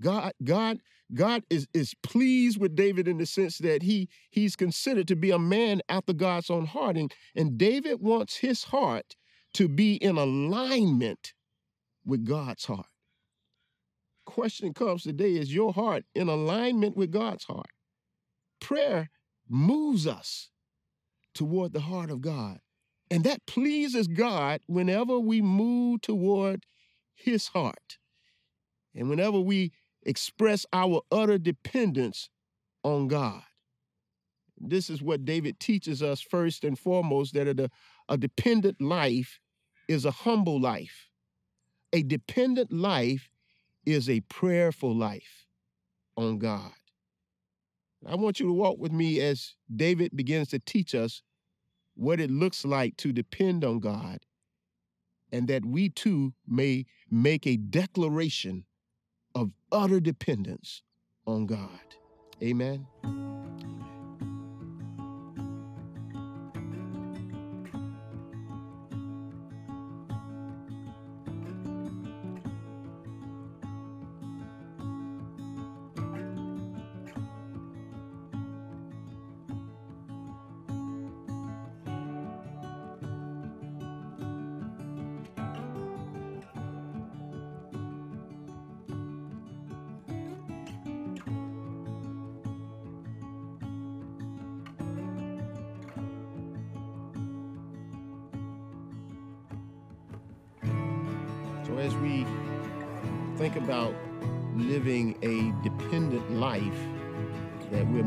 God, 0.00 0.32
God, 0.42 0.78
God 1.14 1.44
is, 1.50 1.66
is 1.74 1.94
pleased 2.02 2.58
with 2.58 2.74
David 2.74 3.06
in 3.06 3.18
the 3.18 3.26
sense 3.26 3.58
that 3.58 3.82
he 3.82 4.08
he's 4.30 4.56
considered 4.56 5.08
to 5.08 5.16
be 5.16 5.30
a 5.30 5.38
man 5.38 5.82
after 5.88 6.12
God's 6.12 6.50
own 6.50 6.66
heart. 6.66 6.96
And, 6.96 7.12
and 7.36 7.58
David 7.58 8.00
wants 8.00 8.36
his 8.36 8.64
heart 8.64 9.16
to 9.54 9.68
be 9.68 9.96
in 9.96 10.16
alignment 10.16 11.34
with 12.04 12.24
God's 12.24 12.64
heart. 12.64 12.86
Question 14.24 14.72
comes 14.72 15.02
today 15.02 15.32
is 15.32 15.52
your 15.52 15.72
heart 15.72 16.04
in 16.14 16.28
alignment 16.28 16.96
with 16.96 17.10
God's 17.10 17.44
heart? 17.44 17.70
Prayer 18.60 19.10
moves 19.48 20.06
us 20.06 20.50
toward 21.34 21.72
the 21.72 21.80
heart 21.80 22.10
of 22.10 22.20
God. 22.20 22.58
And 23.10 23.24
that 23.24 23.44
pleases 23.46 24.06
God 24.06 24.60
whenever 24.66 25.18
we 25.18 25.42
move 25.42 26.00
toward 26.02 26.64
his 27.20 27.48
heart. 27.48 27.98
And 28.94 29.08
whenever 29.08 29.40
we 29.40 29.72
express 30.04 30.66
our 30.72 31.02
utter 31.10 31.38
dependence 31.38 32.30
on 32.82 33.08
God. 33.08 33.42
This 34.58 34.90
is 34.90 35.02
what 35.02 35.24
David 35.24 35.58
teaches 35.58 36.02
us 36.02 36.20
first 36.20 36.64
and 36.64 36.78
foremost 36.78 37.34
that 37.34 37.48
a, 37.48 37.70
a 38.08 38.16
dependent 38.16 38.80
life 38.80 39.40
is 39.88 40.04
a 40.04 40.10
humble 40.10 40.60
life. 40.60 41.08
A 41.92 42.02
dependent 42.02 42.72
life 42.72 43.30
is 43.84 44.08
a 44.08 44.20
prayerful 44.20 44.94
life 44.94 45.46
on 46.16 46.38
God. 46.38 46.72
I 48.06 48.14
want 48.14 48.40
you 48.40 48.46
to 48.46 48.52
walk 48.52 48.78
with 48.78 48.92
me 48.92 49.20
as 49.20 49.54
David 49.74 50.16
begins 50.16 50.48
to 50.48 50.58
teach 50.58 50.94
us 50.94 51.22
what 51.94 52.20
it 52.20 52.30
looks 52.30 52.64
like 52.64 52.96
to 52.98 53.12
depend 53.12 53.64
on 53.64 53.78
God, 53.78 54.20
and 55.32 55.48
that 55.48 55.64
we 55.64 55.88
too 55.88 56.34
may 56.46 56.86
make 57.10 57.46
a 57.46 57.56
declaration 57.56 58.64
of 59.34 59.52
utter 59.70 60.00
dependence 60.00 60.82
on 61.26 61.46
God. 61.46 61.68
Amen. 62.42 62.86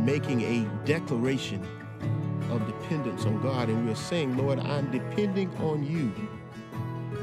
Making 0.06 0.42
a 0.42 0.86
declaration 0.86 1.66
of 2.52 2.66
dependence 2.68 3.26
on 3.26 3.42
God, 3.42 3.70
and 3.70 3.88
we're 3.88 3.96
saying, 3.96 4.38
Lord, 4.38 4.60
I'm 4.60 4.92
depending 4.92 5.50
on 5.58 5.84
you. 5.86 6.12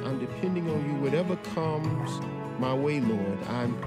I'm 0.04 0.18
depending 0.18 0.68
on 0.70 0.84
you. 0.88 1.00
Whatever 1.02 1.36
comes 1.54 2.20
my 2.58 2.74
way, 2.74 3.00
Lord, 3.00 3.38
I'm 3.48 3.78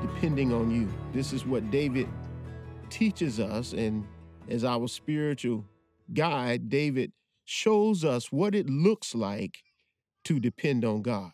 depending 0.00 0.52
on 0.52 0.70
you. 0.70 0.88
This 1.12 1.32
is 1.32 1.44
what 1.44 1.70
David 1.70 2.08
teaches 2.88 3.40
us, 3.40 3.72
and 3.72 4.06
as 4.48 4.64
our 4.64 4.88
spiritual 4.88 5.64
guide, 6.12 6.68
David 6.68 7.12
shows 7.44 8.04
us 8.04 8.30
what 8.30 8.54
it 8.54 8.70
looks 8.70 9.14
like 9.14 9.62
to 10.24 10.38
depend 10.38 10.84
on 10.84 11.02
God. 11.02 11.32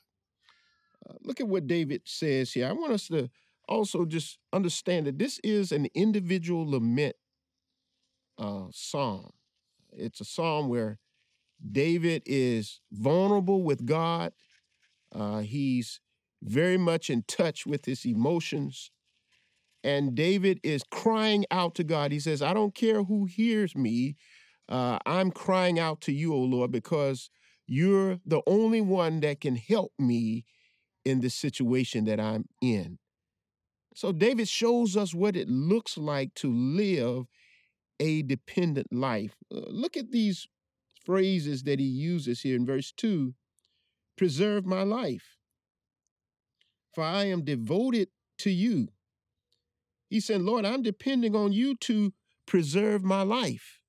Uh, 1.09 1.15
look 1.23 1.41
at 1.41 1.49
what 1.49 1.67
David 1.67 2.03
says 2.05 2.53
here. 2.53 2.69
I 2.69 2.73
want 2.73 2.93
us 2.93 3.09
to 3.09 3.31
also 3.68 4.04
just 4.04 4.38
understand 4.52 5.06
that 5.06 5.18
this 5.18 5.40
is 5.42 5.73
an 5.73 5.88
individual 5.94 6.68
lament 6.70 7.16
uh, 8.38 8.66
psalm. 8.70 9.32
It's 9.92 10.20
a 10.20 10.25
psalm 10.25 10.68
where 10.68 10.99
David 11.73 12.23
is 12.26 12.80
vulnerable 12.92 13.62
with 13.62 13.87
God. 13.87 14.32
Uh, 15.14 15.40
he's 15.40 16.00
very 16.42 16.76
much 16.76 17.08
in 17.11 17.25
touch 17.26 17.66
with 17.66 17.87
his 17.87 18.04
emotions. 18.04 18.90
And 19.82 20.14
David 20.14 20.61
is 20.62 20.82
crying 20.90 21.46
out 21.50 21.75
to 21.76 21.85
God. 21.85 22.12
He 22.12 22.20
says, 22.20 22.42
I 22.42 22.52
don't 22.52 22.75
care 22.75 23.04
who 23.04 23.25
hears 23.25 23.76
me. 23.76 24.16
Uh, 24.68 24.99
I'm 25.06 25.30
crying 25.30 25.78
out 25.78 26.00
to 26.02 26.12
you, 26.12 26.35
O 26.35 26.38
Lord, 26.38 26.73
because 26.73 27.30
you're 27.66 28.18
the 28.26 28.42
only 28.46 28.80
one 28.80 29.20
that 29.20 29.40
can 29.40 29.56
help 29.56 29.92
me 29.99 30.44
in 31.04 31.20
the 31.20 31.30
situation 31.30 32.04
that 32.06 32.18
I'm 32.18 32.46
in. 32.61 32.99
So 33.97 34.12
David 34.12 34.47
shows 34.47 34.95
us 34.95 35.15
what 35.15 35.37
it 35.37 35.49
looks 35.49 35.97
like 35.97 36.35
to 36.35 36.53
live 36.53 37.25
a 37.99 38.20
dependent 38.20 38.92
life. 38.92 39.35
Uh, 39.51 39.61
look 39.68 39.97
at 39.97 40.12
these 40.12 40.47
phrases 41.07 41.62
that 41.62 41.81
he 41.81 41.87
uses 41.87 42.42
here 42.42 42.57
in 42.57 42.66
verse 42.66 42.92
2 42.92 43.33
preserve 44.18 44.66
my 44.66 44.83
life, 44.83 45.38
for 46.92 47.05
I 47.05 47.25
am 47.25 47.42
devoted 47.42 48.09
to 48.40 48.51
you. 48.51 48.88
He 50.11 50.20
said, 50.20 50.42
Lord, 50.42 50.66
I'm 50.66 50.83
depending 50.83 51.35
on 51.35 51.55
you 51.55 51.75
to 51.77 52.12
preserve 52.47 53.03
my 53.03 53.23
life. 53.23 53.81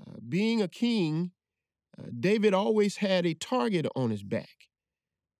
Uh, 0.00 0.14
being 0.26 0.62
a 0.62 0.68
king, 0.68 1.32
uh, 1.98 2.06
David 2.18 2.54
always 2.54 2.96
had 2.96 3.26
a 3.26 3.34
target 3.34 3.86
on 3.94 4.08
his 4.08 4.22
back. 4.22 4.70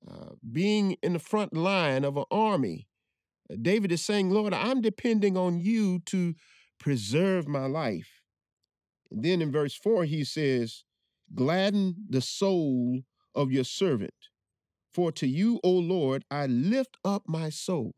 Uh, 0.07 0.33
being 0.53 0.99
in 1.03 1.15
the 1.15 1.19
front 1.19 1.55
line 1.55 2.05
of 2.05 2.19
an 2.19 2.25
army, 2.31 2.89
David 3.61 3.93
is 3.93 4.05
saying, 4.05 4.31
Lord, 4.31 4.55
I'm 4.55 4.81
depending 4.81 5.37
on 5.37 5.61
you 5.61 6.01
to 6.07 6.35
preserve 6.79 7.49
my 7.49 7.67
life. 7.67 8.23
And 9.11 9.23
then 9.23 9.43
in 9.43 9.53
verse 9.53 9.75
4, 9.75 10.05
he 10.05 10.25
says, 10.25 10.85
Gladden 11.35 11.97
the 12.09 12.21
soul 12.21 13.03
of 13.35 13.51
your 13.51 13.65
servant, 13.65 14.15
for 14.93 15.11
to 15.13 15.27
you, 15.27 15.61
O 15.65 15.71
Lord, 15.71 16.25
I 16.31 16.47
lift 16.47 16.97
up 17.05 17.25
my 17.27 17.51
soul. 17.51 17.95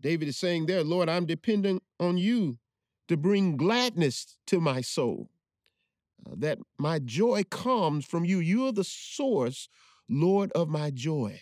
David 0.00 0.28
is 0.28 0.36
saying 0.36 0.66
there, 0.66 0.84
Lord, 0.84 1.08
I'm 1.08 1.26
depending 1.26 1.80
on 1.98 2.18
you 2.18 2.58
to 3.08 3.16
bring 3.16 3.56
gladness 3.56 4.36
to 4.46 4.60
my 4.60 4.80
soul, 4.80 5.30
uh, 6.26 6.34
that 6.38 6.58
my 6.78 6.98
joy 6.98 7.42
comes 7.44 8.04
from 8.04 8.24
you. 8.24 8.38
You 8.38 8.66
are 8.66 8.72
the 8.72 8.84
source, 8.84 9.68
Lord, 10.08 10.52
of 10.52 10.68
my 10.68 10.90
joy. 10.90 11.40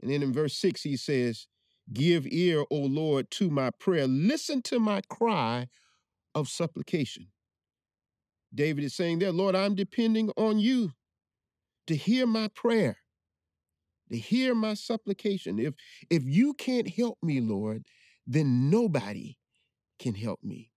And 0.00 0.10
then 0.10 0.22
in 0.22 0.32
verse 0.32 0.56
6, 0.56 0.82
he 0.82 0.96
says, 0.96 1.46
Give 1.92 2.26
ear, 2.26 2.64
O 2.70 2.76
Lord, 2.76 3.30
to 3.32 3.50
my 3.50 3.70
prayer. 3.70 4.06
Listen 4.06 4.62
to 4.62 4.78
my 4.78 5.00
cry 5.08 5.68
of 6.34 6.48
supplication. 6.48 7.28
David 8.54 8.84
is 8.84 8.94
saying 8.94 9.18
there, 9.18 9.32
Lord, 9.32 9.54
I'm 9.54 9.74
depending 9.74 10.30
on 10.36 10.58
you 10.58 10.92
to 11.86 11.96
hear 11.96 12.26
my 12.26 12.48
prayer, 12.48 12.98
to 14.10 14.16
hear 14.16 14.54
my 14.54 14.74
supplication. 14.74 15.58
If 15.58 15.74
if 16.08 16.24
you 16.24 16.54
can't 16.54 16.88
help 16.88 17.18
me, 17.22 17.40
Lord, 17.40 17.84
then 18.26 18.70
nobody 18.70 19.36
can 19.98 20.14
help 20.14 20.40
me. 20.42 20.70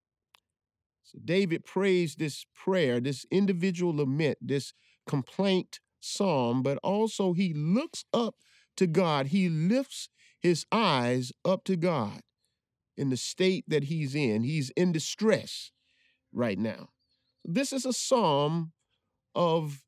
So 1.04 1.20
David 1.24 1.66
prays 1.66 2.16
this 2.16 2.46
prayer, 2.56 3.00
this 3.00 3.26
individual 3.32 3.96
lament, 3.96 4.38
this 4.42 4.74
complaint 5.08 5.80
psalm, 6.00 6.64
but 6.64 6.78
also 6.84 7.34
he 7.34 7.54
looks 7.54 8.06
up 8.14 8.36
to 8.78 8.88
God. 8.88 9.28
He 9.28 9.50
lifts 9.50 10.10
his 10.40 10.66
eyes 10.72 11.32
up 11.46 11.64
to 11.66 11.76
God 11.76 12.22
in 12.98 13.10
the 13.10 13.18
state 13.18 13.66
that 13.68 13.86
he's 13.86 14.16
in. 14.16 14.44
He's 14.44 14.70
in 14.72 14.92
distress 14.92 15.72
right 16.32 16.60
now. 16.60 16.90
This 17.46 17.74
is 17.74 17.86
a 17.86 17.94
psalm 17.94 18.72
of 19.36 19.84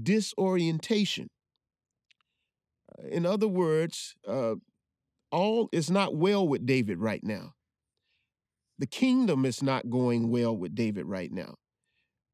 disorientation. 0.00 1.28
In 3.08 3.24
other 3.24 3.48
words, 3.48 4.14
uh, 4.26 4.56
all 5.30 5.68
is 5.72 5.90
not 5.90 6.16
well 6.16 6.46
with 6.46 6.66
David 6.66 6.98
right 6.98 7.22
now. 7.22 7.54
The 8.78 8.86
kingdom 8.86 9.44
is 9.44 9.62
not 9.62 9.90
going 9.90 10.30
well 10.30 10.56
with 10.56 10.74
David 10.74 11.06
right 11.06 11.30
now. 11.30 11.54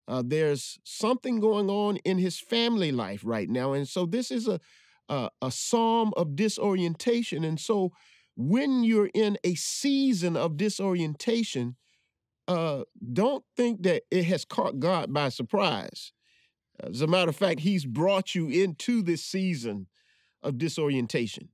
Uh, 0.08 0.22
there's 0.24 0.78
something 0.84 1.40
going 1.40 1.68
on 1.68 1.96
in 1.98 2.18
his 2.18 2.38
family 2.38 2.92
life 2.92 3.22
right 3.24 3.48
now. 3.48 3.72
And 3.72 3.88
so 3.88 4.06
this 4.06 4.30
is 4.30 4.46
a, 4.46 4.60
a, 5.08 5.30
a 5.42 5.50
psalm 5.50 6.12
of 6.16 6.36
disorientation. 6.36 7.44
And 7.44 7.60
so 7.60 7.92
when 8.36 8.84
you're 8.84 9.10
in 9.14 9.38
a 9.44 9.54
season 9.54 10.36
of 10.36 10.56
disorientation, 10.56 11.76
uh, 12.48 12.82
don't 13.12 13.44
think 13.56 13.82
that 13.82 14.02
it 14.10 14.24
has 14.24 14.44
caught 14.44 14.78
God 14.78 15.12
by 15.12 15.30
surprise. 15.30 16.12
As 16.80 17.00
a 17.00 17.06
matter 17.06 17.30
of 17.30 17.36
fact, 17.36 17.60
He's 17.60 17.86
brought 17.86 18.34
you 18.34 18.48
into 18.48 19.02
this 19.02 19.24
season 19.24 19.86
of 20.42 20.58
disorientation. 20.58 21.48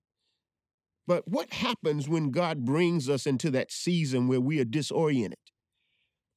But 1.07 1.27
what 1.27 1.53
happens 1.53 2.09
when 2.09 2.31
God 2.31 2.65
brings 2.65 3.09
us 3.09 3.27
into 3.27 3.51
that 3.53 3.73
season 3.73 4.29
where 4.29 4.41
we 4.41 4.61
are 4.61 4.65
disoriented? 4.65 5.39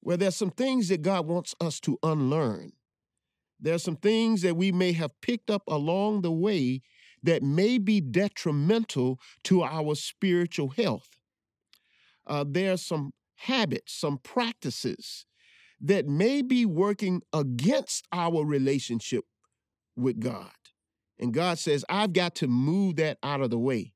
Where 0.01 0.17
there's 0.17 0.35
some 0.35 0.51
things 0.51 0.89
that 0.89 1.01
God 1.01 1.27
wants 1.27 1.55
us 1.59 1.79
to 1.81 1.97
unlearn. 2.03 2.73
There's 3.59 3.83
some 3.83 3.95
things 3.95 4.41
that 4.41 4.55
we 4.55 4.71
may 4.71 4.91
have 4.93 5.19
picked 5.21 5.49
up 5.49 5.63
along 5.67 6.21
the 6.21 6.31
way 6.31 6.81
that 7.25 7.43
may 7.43 7.77
be 7.77 7.99
detrimental 7.99 9.19
to 9.43 9.63
our 9.63 9.95
spiritual 9.95 10.69
health. 10.69 11.09
Uh, 12.27 12.45
are 12.57 12.77
some 12.77 13.11
habits, 13.35 13.93
some 13.93 14.17
practices 14.17 15.25
that 15.81 16.07
may 16.07 16.41
be 16.41 16.65
working 16.65 17.21
against 17.33 18.07
our 18.11 18.43
relationship 18.45 19.25
with 19.95 20.19
God. 20.19 20.51
And 21.19 21.33
God 21.33 21.59
says, 21.59 21.85
I've 21.89 22.13
got 22.13 22.35
to 22.35 22.47
move 22.47 22.97
that 22.97 23.17
out 23.23 23.41
of 23.41 23.49
the 23.49 23.59
way. 23.59 23.93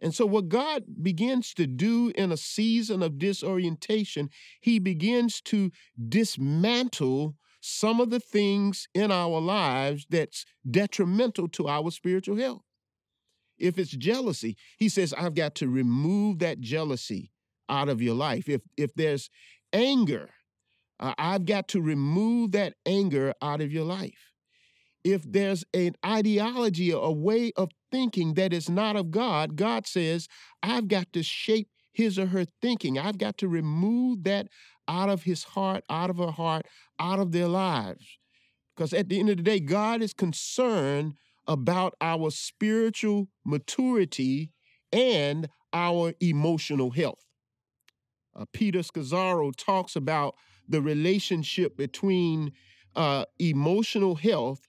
And 0.00 0.14
so, 0.14 0.26
what 0.26 0.48
God 0.48 0.84
begins 1.02 1.54
to 1.54 1.66
do 1.66 2.12
in 2.14 2.32
a 2.32 2.36
season 2.36 3.02
of 3.02 3.18
disorientation, 3.18 4.28
He 4.60 4.78
begins 4.78 5.40
to 5.42 5.70
dismantle 6.08 7.36
some 7.66 8.00
of 8.00 8.10
the 8.10 8.20
things 8.20 8.86
in 8.94 9.10
our 9.10 9.40
lives 9.40 10.06
that's 10.10 10.44
detrimental 10.70 11.48
to 11.48 11.68
our 11.68 11.90
spiritual 11.90 12.36
health. 12.36 12.62
If 13.58 13.78
it's 13.78 13.90
jealousy, 13.90 14.56
He 14.78 14.88
says, 14.88 15.14
I've 15.14 15.34
got 15.34 15.54
to 15.56 15.68
remove 15.68 16.40
that 16.40 16.60
jealousy 16.60 17.32
out 17.68 17.88
of 17.88 18.02
your 18.02 18.14
life. 18.14 18.48
If, 18.48 18.62
if 18.76 18.92
there's 18.94 19.30
anger, 19.72 20.30
Uh, 21.00 21.14
I've 21.18 21.44
got 21.44 21.66
to 21.68 21.82
remove 21.82 22.52
that 22.52 22.74
anger 22.86 23.34
out 23.42 23.60
of 23.60 23.72
your 23.72 23.84
life. 23.84 24.32
If 25.02 25.22
there's 25.24 25.64
an 25.74 25.94
ideology, 26.06 26.92
or 26.94 27.04
a 27.08 27.12
way 27.12 27.52
of 27.56 27.68
thinking 27.90 28.34
that 28.34 28.52
is 28.52 28.68
not 28.70 28.94
of 28.96 29.10
God, 29.10 29.56
God 29.56 29.86
says, 29.86 30.28
I've 30.62 30.86
got 30.86 31.12
to 31.12 31.22
shape 31.22 31.68
his 31.94 32.18
or 32.18 32.26
her 32.26 32.44
thinking. 32.60 32.98
I've 32.98 33.18
got 33.18 33.38
to 33.38 33.48
remove 33.48 34.24
that 34.24 34.48
out 34.86 35.08
of 35.08 35.22
his 35.22 35.44
heart, 35.44 35.84
out 35.88 36.10
of 36.10 36.18
her 36.18 36.32
heart, 36.32 36.66
out 36.98 37.18
of 37.18 37.32
their 37.32 37.48
lives. 37.48 38.18
Because 38.74 38.92
at 38.92 39.08
the 39.08 39.20
end 39.20 39.30
of 39.30 39.36
the 39.36 39.42
day, 39.42 39.60
God 39.60 40.02
is 40.02 40.12
concerned 40.12 41.14
about 41.46 41.94
our 42.00 42.30
spiritual 42.30 43.28
maturity 43.44 44.50
and 44.92 45.48
our 45.72 46.12
emotional 46.20 46.90
health. 46.90 47.24
Uh, 48.34 48.44
Peter 48.52 48.80
Scazzero 48.80 49.54
talks 49.56 49.94
about 49.94 50.34
the 50.68 50.80
relationship 50.80 51.76
between 51.76 52.52
uh, 52.96 53.24
emotional 53.38 54.16
health 54.16 54.66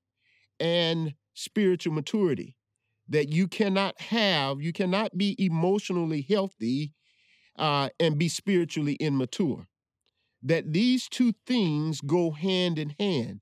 and 0.59 1.13
spiritual 1.33 1.93
maturity. 1.93 2.55
That 3.07 3.29
you 3.29 3.47
cannot 3.47 4.01
have, 4.01 4.61
you 4.61 4.73
cannot 4.73 5.15
be 5.15 5.35
emotionally 5.37 6.25
healthy 6.27 6.93
uh, 7.57 7.89
and 7.99 8.17
be 8.17 8.27
spiritually 8.27 8.95
immature. 8.95 9.67
That 10.43 10.73
these 10.73 11.07
two 11.09 11.33
things 11.47 12.01
go 12.01 12.31
hand 12.31 12.77
in 12.77 12.95
hand. 12.99 13.41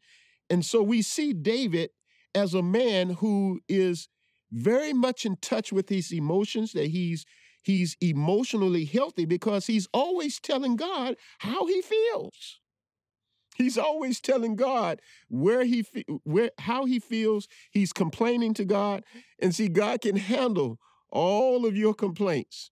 And 0.49 0.65
so 0.65 0.81
we 0.81 1.01
see 1.01 1.33
David 1.33 1.89
as 2.35 2.53
a 2.53 2.61
man 2.61 3.11
who 3.11 3.59
is 3.67 4.07
very 4.51 4.93
much 4.93 5.25
in 5.25 5.37
touch 5.37 5.73
with 5.73 5.89
his 5.89 6.11
emotions, 6.11 6.73
that 6.73 6.87
he's 6.87 7.25
he's 7.63 7.95
emotionally 8.01 8.85
healthy 8.85 9.25
because 9.25 9.67
he's 9.67 9.87
always 9.93 10.39
telling 10.39 10.75
God 10.75 11.15
how 11.39 11.65
he 11.65 11.81
feels. 11.81 12.59
He's 13.55 13.77
always 13.77 14.19
telling 14.19 14.55
God 14.55 14.99
where 15.29 15.63
he 15.63 15.85
where 16.23 16.51
how 16.59 16.85
he 16.85 16.99
feels. 16.99 17.47
He's 17.71 17.93
complaining 17.93 18.53
to 18.55 18.65
God, 18.65 19.03
and 19.39 19.53
see 19.53 19.67
God 19.67 20.01
can 20.01 20.15
handle 20.15 20.79
all 21.11 21.65
of 21.65 21.75
your 21.75 21.93
complaints. 21.93 22.71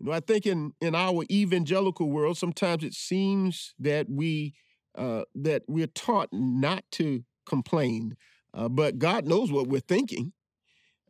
You 0.00 0.06
know, 0.06 0.12
I 0.12 0.20
think 0.20 0.46
in 0.46 0.72
in 0.80 0.94
our 0.94 1.24
evangelical 1.30 2.10
world, 2.10 2.38
sometimes 2.38 2.82
it 2.82 2.94
seems 2.94 3.74
that 3.78 4.08
we 4.08 4.54
uh, 4.96 5.22
that 5.34 5.62
we're 5.68 5.86
taught 5.86 6.30
not 6.32 6.84
to 6.92 7.22
complain, 7.46 8.16
uh, 8.54 8.68
but 8.68 8.98
God 8.98 9.26
knows 9.26 9.52
what 9.52 9.68
we're 9.68 9.80
thinking. 9.80 10.32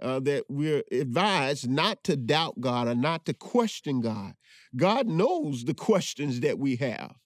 Uh, 0.00 0.18
that 0.18 0.44
we're 0.48 0.83
advised 0.90 1.68
not 1.68 2.03
to 2.03 2.16
doubt 2.16 2.59
God 2.59 2.88
or 2.88 2.94
not 2.94 3.26
to 3.26 3.35
question 3.35 4.00
God. 4.00 4.33
God 4.74 5.07
knows 5.07 5.66
the 5.66 5.74
questions 5.74 6.40
that 6.40 6.59
we 6.59 6.76
have. 6.76 7.16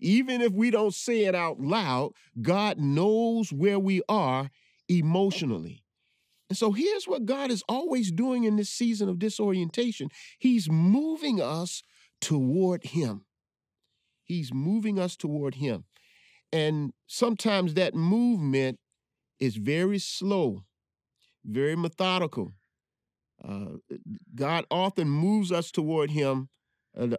Even 0.00 0.40
if 0.40 0.50
we 0.52 0.70
don't 0.70 0.94
say 0.94 1.26
it 1.26 1.34
out 1.34 1.60
loud, 1.60 2.12
God 2.40 2.78
knows 2.78 3.52
where 3.52 3.78
we 3.78 4.00
are 4.08 4.50
emotionally. 4.88 5.82
And 6.48 6.56
so 6.56 6.72
here's 6.72 7.06
what 7.06 7.26
God 7.26 7.50
is 7.50 7.62
always 7.68 8.10
doing 8.10 8.44
in 8.44 8.56
this 8.56 8.70
season 8.70 9.08
of 9.08 9.18
disorientation 9.18 10.08
He's 10.38 10.70
moving 10.70 11.40
us 11.40 11.82
toward 12.20 12.84
Him. 12.84 13.24
He's 14.24 14.52
moving 14.52 14.98
us 14.98 15.16
toward 15.16 15.56
Him. 15.56 15.84
And 16.52 16.92
sometimes 17.06 17.74
that 17.74 17.94
movement 17.94 18.78
is 19.38 19.56
very 19.56 19.98
slow, 19.98 20.64
very 21.44 21.76
methodical. 21.76 22.54
Uh, 23.46 23.76
God 24.34 24.64
often 24.70 25.08
moves 25.08 25.52
us 25.52 25.70
toward 25.70 26.10
Him 26.10 26.48
uh, 26.98 27.16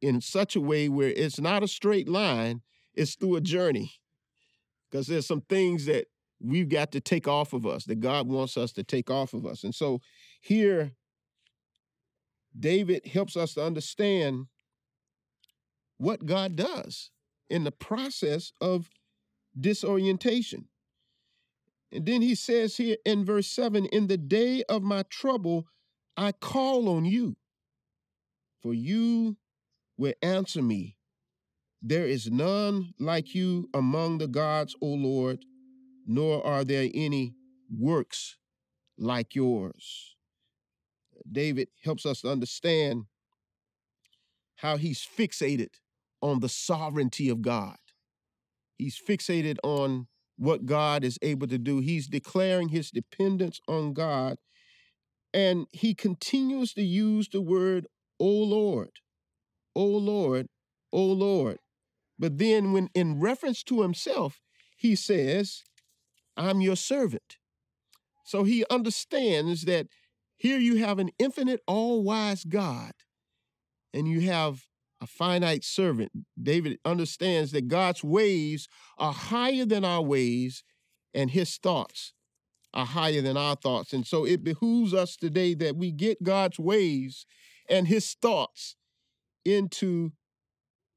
in 0.00 0.20
such 0.20 0.56
a 0.56 0.60
way 0.60 0.88
where 0.88 1.10
it's 1.10 1.40
not 1.40 1.62
a 1.62 1.68
straight 1.68 2.08
line, 2.08 2.62
it's 2.94 3.16
through 3.16 3.36
a 3.36 3.40
journey. 3.40 3.92
Because 4.90 5.08
there's 5.08 5.26
some 5.26 5.42
things 5.42 5.84
that 5.86 6.06
we've 6.40 6.68
got 6.68 6.92
to 6.92 7.00
take 7.00 7.26
off 7.26 7.52
of 7.52 7.66
us, 7.66 7.84
that 7.84 8.00
God 8.00 8.28
wants 8.28 8.56
us 8.56 8.72
to 8.72 8.82
take 8.82 9.10
off 9.10 9.34
of 9.34 9.46
us. 9.46 9.64
And 9.64 9.74
so 9.74 10.00
here, 10.40 10.92
David 12.58 13.06
helps 13.06 13.36
us 13.36 13.54
to 13.54 13.64
understand 13.64 14.46
what 15.98 16.26
God 16.26 16.56
does 16.56 17.10
in 17.50 17.64
the 17.64 17.72
process 17.72 18.52
of 18.60 18.88
disorientation. 19.58 20.68
And 21.90 22.06
then 22.06 22.22
he 22.22 22.34
says 22.34 22.76
here 22.76 22.96
in 23.04 23.24
verse 23.24 23.48
7 23.48 23.86
In 23.86 24.06
the 24.06 24.18
day 24.18 24.62
of 24.68 24.82
my 24.82 25.04
trouble, 25.04 25.66
I 26.16 26.32
call 26.32 26.88
on 26.88 27.04
you, 27.04 27.36
for 28.60 28.74
you 28.74 29.36
will 29.96 30.14
answer 30.22 30.62
me. 30.62 30.96
There 31.80 32.06
is 32.06 32.30
none 32.30 32.92
like 32.98 33.34
you 33.34 33.68
among 33.72 34.18
the 34.18 34.26
gods, 34.26 34.74
O 34.82 34.86
Lord, 34.86 35.44
nor 36.08 36.44
are 36.44 36.64
there 36.64 36.88
any 36.94 37.34
works 37.70 38.38
like 38.96 39.34
yours. 39.34 40.16
David 41.30 41.68
helps 41.84 42.06
us 42.06 42.22
to 42.22 42.32
understand 42.32 43.04
how 44.56 44.78
he's 44.78 45.06
fixated 45.06 45.74
on 46.22 46.40
the 46.40 46.48
sovereignty 46.48 47.28
of 47.28 47.42
God. 47.42 47.76
He's 48.78 48.98
fixated 48.98 49.58
on 49.62 50.06
what 50.36 50.64
God 50.64 51.04
is 51.04 51.18
able 51.20 51.46
to 51.48 51.58
do. 51.58 51.80
He's 51.80 52.08
declaring 52.08 52.70
his 52.70 52.90
dependence 52.90 53.60
on 53.68 53.92
God. 53.92 54.38
And 55.34 55.66
he 55.72 55.94
continues 55.94 56.72
to 56.72 56.82
use 56.82 57.28
the 57.28 57.42
word, 57.42 57.86
O 58.18 58.26
Lord, 58.26 58.92
O 59.76 59.84
Lord, 59.84 60.48
O 60.90 61.04
Lord. 61.04 61.58
But 62.18 62.38
then, 62.38 62.72
when 62.72 62.88
in 62.94 63.20
reference 63.20 63.62
to 63.64 63.82
himself, 63.82 64.40
he 64.76 64.96
says, 64.96 65.62
I'm 66.38 66.60
your 66.60 66.76
servant. 66.76 67.36
So 68.24 68.44
he 68.44 68.64
understands 68.70 69.64
that 69.64 69.88
here 70.36 70.58
you 70.58 70.76
have 70.76 70.98
an 70.98 71.10
infinite, 71.18 71.60
all 71.66 72.02
wise 72.02 72.44
God, 72.44 72.92
and 73.92 74.06
you 74.06 74.20
have 74.22 74.62
a 75.00 75.06
finite 75.06 75.64
servant. 75.64 76.12
David 76.40 76.78
understands 76.84 77.52
that 77.52 77.68
God's 77.68 78.04
ways 78.04 78.68
are 78.98 79.12
higher 79.12 79.64
than 79.64 79.84
our 79.84 80.02
ways, 80.02 80.62
and 81.12 81.30
his 81.30 81.56
thoughts 81.56 82.12
are 82.74 82.86
higher 82.86 83.22
than 83.22 83.36
our 83.36 83.56
thoughts. 83.56 83.92
And 83.92 84.06
so 84.06 84.24
it 84.24 84.44
behooves 84.44 84.94
us 84.94 85.16
today 85.16 85.54
that 85.54 85.76
we 85.76 85.90
get 85.90 86.22
God's 86.22 86.58
ways 86.58 87.24
and 87.68 87.88
his 87.88 88.14
thoughts 88.20 88.76
into 89.44 90.12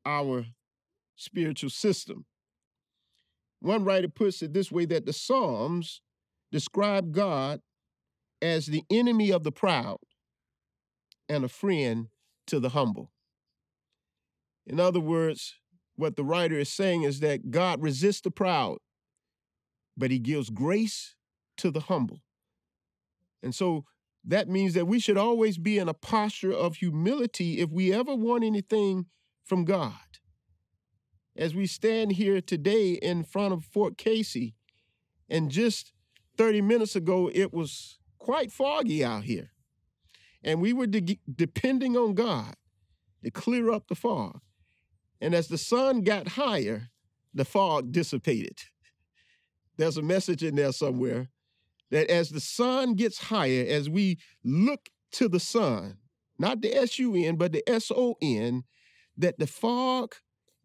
our 0.05 0.45
spiritual 1.15 1.69
system. 1.69 2.25
One 3.61 3.83
writer 3.83 4.07
puts 4.07 4.41
it 4.41 4.53
this 4.53 4.71
way 4.71 4.85
that 4.85 5.05
the 5.05 5.13
Psalms 5.13 6.01
describe 6.51 7.11
God 7.11 7.61
as 8.41 8.65
the 8.65 8.83
enemy 8.89 9.31
of 9.31 9.43
the 9.43 9.51
proud 9.51 9.99
and 11.29 11.45
a 11.45 11.47
friend 11.47 12.07
to 12.47 12.59
the 12.59 12.69
humble. 12.69 13.11
In 14.65 14.79
other 14.79 14.99
words, 14.99 15.55
what 15.95 16.15
the 16.15 16.23
writer 16.23 16.57
is 16.57 16.69
saying 16.69 17.03
is 17.03 17.19
that 17.19 17.51
God 17.51 17.81
resists 17.81 18.21
the 18.21 18.31
proud, 18.31 18.79
but 19.95 20.09
he 20.09 20.17
gives 20.17 20.49
grace 20.49 21.15
to 21.57 21.69
the 21.69 21.81
humble. 21.81 22.21
And 23.43 23.53
so 23.53 23.85
that 24.25 24.49
means 24.49 24.73
that 24.73 24.87
we 24.87 24.99
should 24.99 25.17
always 25.17 25.59
be 25.59 25.77
in 25.77 25.87
a 25.87 25.93
posture 25.93 26.51
of 26.51 26.77
humility 26.77 27.59
if 27.59 27.69
we 27.69 27.93
ever 27.93 28.15
want 28.15 28.43
anything 28.43 29.05
from 29.43 29.65
God. 29.65 30.10
As 31.35 31.55
we 31.55 31.65
stand 31.65 32.13
here 32.13 32.41
today 32.41 32.93
in 32.93 33.23
front 33.23 33.53
of 33.53 33.63
Fort 33.63 33.97
Casey, 33.97 34.55
and 35.29 35.49
just 35.49 35.93
30 36.37 36.61
minutes 36.61 36.95
ago, 36.95 37.29
it 37.33 37.53
was 37.53 37.99
quite 38.19 38.51
foggy 38.51 39.03
out 39.03 39.23
here. 39.23 39.51
And 40.43 40.59
we 40.59 40.73
were 40.73 40.87
de- 40.87 41.19
depending 41.33 41.95
on 41.95 42.13
God 42.13 42.55
to 43.23 43.31
clear 43.31 43.71
up 43.71 43.87
the 43.87 43.95
fog. 43.95 44.41
And 45.21 45.33
as 45.33 45.47
the 45.47 45.57
sun 45.57 46.01
got 46.01 46.29
higher, 46.29 46.89
the 47.33 47.45
fog 47.45 47.91
dissipated. 47.91 48.57
There's 49.77 49.97
a 49.97 50.01
message 50.01 50.43
in 50.43 50.55
there 50.55 50.73
somewhere 50.73 51.29
that 51.91 52.09
as 52.09 52.29
the 52.29 52.39
sun 52.39 52.95
gets 52.95 53.19
higher, 53.19 53.65
as 53.67 53.89
we 53.89 54.17
look 54.43 54.89
to 55.13 55.29
the 55.29 55.39
sun, 55.39 55.97
not 56.39 56.61
the 56.61 56.75
S 56.75 56.97
U 56.99 57.15
N, 57.15 57.35
but 57.35 57.51
the 57.51 57.67
S 57.69 57.91
O 57.91 58.15
N, 58.21 58.63
that 59.17 59.37
the 59.37 59.47
fog 59.47 60.15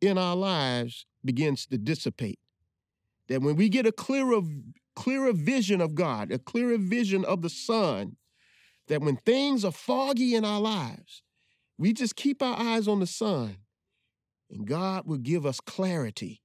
in 0.01 0.19
our 0.19 0.37
lives 0.37 1.07
begins 1.25 1.67
to 1.67 1.79
dissipate. 1.79 2.39
That 3.29 3.43
when 3.43 3.57
we 3.57 3.69
get 3.69 3.87
a 3.87 3.93
clearer, 3.93 4.41
clearer 4.95 5.33
vision 5.33 5.81
of 5.81 5.95
God, 5.95 6.31
a 6.31 6.39
clearer 6.39 6.79
vision 6.79 7.25
of 7.25 7.43
the 7.43 7.51
sun, 7.51 8.17
that 8.89 9.01
when 9.01 9.17
things 9.17 9.65
are 9.65 9.73
foggy 9.73 10.35
in 10.35 10.45
our 10.45 10.61
lives, 10.61 11.23
we 11.79 11.93
just 11.93 12.17
keep 12.17 12.41
our 12.43 12.59
eyes 12.59 12.87
on 12.87 13.01
the 13.01 13.07
sun 13.07 13.57
and 14.51 14.67
God 14.67 15.07
will 15.07 15.19
give 15.19 15.45
us 15.45 15.61
clarity. 15.61 16.43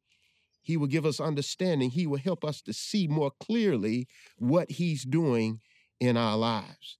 He 0.61 0.77
will 0.77 0.87
give 0.87 1.05
us 1.05 1.19
understanding. 1.19 1.91
He 1.91 2.07
will 2.07 2.19
help 2.19 2.45
us 2.45 2.61
to 2.63 2.73
see 2.73 3.07
more 3.07 3.31
clearly 3.39 4.07
what 4.37 4.71
He's 4.71 5.03
doing 5.03 5.59
in 5.99 6.17
our 6.17 6.37
lives. 6.37 6.97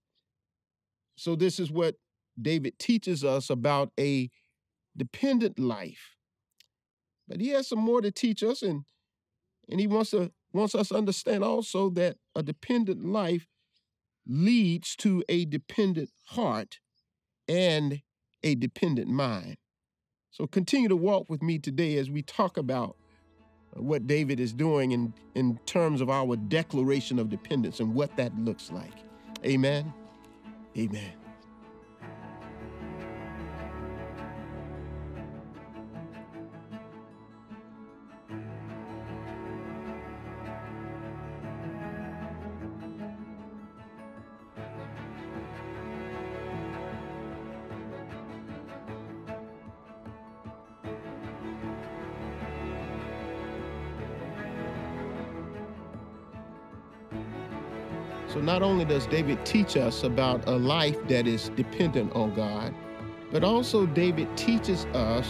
So, 1.15 1.35
this 1.35 1.59
is 1.59 1.71
what 1.71 1.95
David 2.41 2.79
teaches 2.79 3.23
us 3.23 3.49
about 3.49 3.91
a 3.99 4.29
dependent 4.97 5.59
life. 5.59 6.10
But 7.31 7.39
he 7.39 7.47
has 7.49 7.69
some 7.69 7.79
more 7.79 8.01
to 8.01 8.11
teach 8.11 8.43
us, 8.43 8.61
and 8.61 8.83
and 9.69 9.79
he 9.79 9.87
wants 9.87 10.11
to 10.11 10.31
wants 10.51 10.75
us 10.75 10.89
to 10.89 10.95
understand 10.95 11.45
also 11.45 11.89
that 11.91 12.17
a 12.35 12.43
dependent 12.43 13.05
life 13.05 13.47
leads 14.27 14.97
to 14.97 15.23
a 15.29 15.45
dependent 15.45 16.09
heart 16.25 16.79
and 17.47 18.01
a 18.43 18.55
dependent 18.55 19.07
mind. 19.07 19.55
So 20.31 20.45
continue 20.45 20.89
to 20.89 20.95
walk 20.97 21.29
with 21.29 21.41
me 21.41 21.57
today 21.57 21.97
as 21.97 22.09
we 22.09 22.21
talk 22.21 22.57
about 22.57 22.97
what 23.75 24.07
David 24.07 24.41
is 24.41 24.51
doing 24.51 24.91
in, 24.91 25.13
in 25.33 25.57
terms 25.65 26.01
of 26.01 26.09
our 26.09 26.35
declaration 26.35 27.17
of 27.17 27.29
dependence 27.29 27.79
and 27.79 27.95
what 27.95 28.15
that 28.17 28.37
looks 28.37 28.71
like. 28.71 28.93
Amen. 29.45 29.93
Amen. 30.77 31.20
Not 58.61 58.67
only 58.67 58.85
does 58.85 59.07
David 59.07 59.43
teach 59.43 59.75
us 59.75 60.03
about 60.03 60.47
a 60.47 60.51
life 60.51 60.95
that 61.07 61.25
is 61.25 61.49
dependent 61.55 62.13
on 62.13 62.31
God, 62.35 62.71
but 63.31 63.43
also 63.43 63.87
David 63.87 64.27
teaches 64.37 64.85
us 64.93 65.27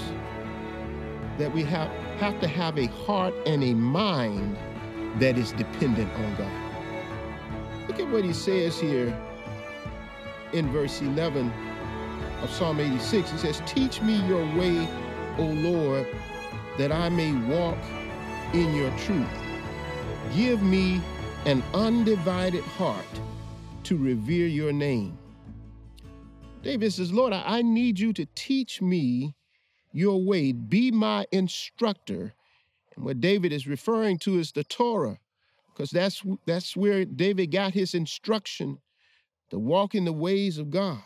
that 1.37 1.49
we 1.53 1.63
have, 1.63 1.89
have 2.19 2.41
to 2.41 2.47
have 2.49 2.77
a 2.77 2.87
heart 2.87 3.33
and 3.45 3.63
a 3.63 3.73
mind 3.73 4.57
that 5.21 5.37
is 5.37 5.53
dependent 5.53 6.11
on 6.11 6.35
God. 6.35 7.87
Look 7.87 8.01
at 8.01 8.09
what 8.09 8.25
he 8.25 8.33
says 8.33 8.77
here 8.77 9.17
in 10.51 10.69
verse 10.73 10.99
11 10.99 11.53
of 12.41 12.49
Psalm 12.49 12.81
86. 12.81 13.31
He 13.31 13.37
says, 13.37 13.61
Teach 13.65 14.01
me 14.01 14.15
your 14.27 14.43
way, 14.57 14.85
O 15.37 15.43
Lord, 15.43 16.05
that 16.77 16.91
I 16.91 17.07
may 17.07 17.31
walk 17.47 17.77
in 18.53 18.75
your 18.75 18.91
truth. 18.97 19.29
Give 20.35 20.61
me 20.61 21.01
an 21.45 21.63
undivided 21.73 22.63
heart 22.63 23.05
to 23.83 23.97
revere 23.97 24.47
your 24.47 24.71
name. 24.71 25.17
David 26.61 26.93
says, 26.93 27.11
Lord, 27.11 27.33
I 27.33 27.63
need 27.63 27.99
you 27.99 28.13
to 28.13 28.27
teach 28.35 28.81
me 28.81 29.33
your 29.91 30.23
way. 30.23 30.51
Be 30.51 30.91
my 30.91 31.25
instructor. 31.31 32.33
And 32.95 33.03
what 33.03 33.19
David 33.19 33.51
is 33.51 33.65
referring 33.65 34.19
to 34.19 34.37
is 34.37 34.51
the 34.51 34.63
Torah, 34.63 35.17
because 35.73 35.89
that's, 35.89 36.21
that's 36.45 36.77
where 36.77 37.05
David 37.05 37.47
got 37.47 37.73
his 37.73 37.95
instruction 37.95 38.77
to 39.49 39.57
walk 39.57 39.95
in 39.95 40.05
the 40.05 40.13
ways 40.13 40.59
of 40.59 40.69
God. 40.69 41.01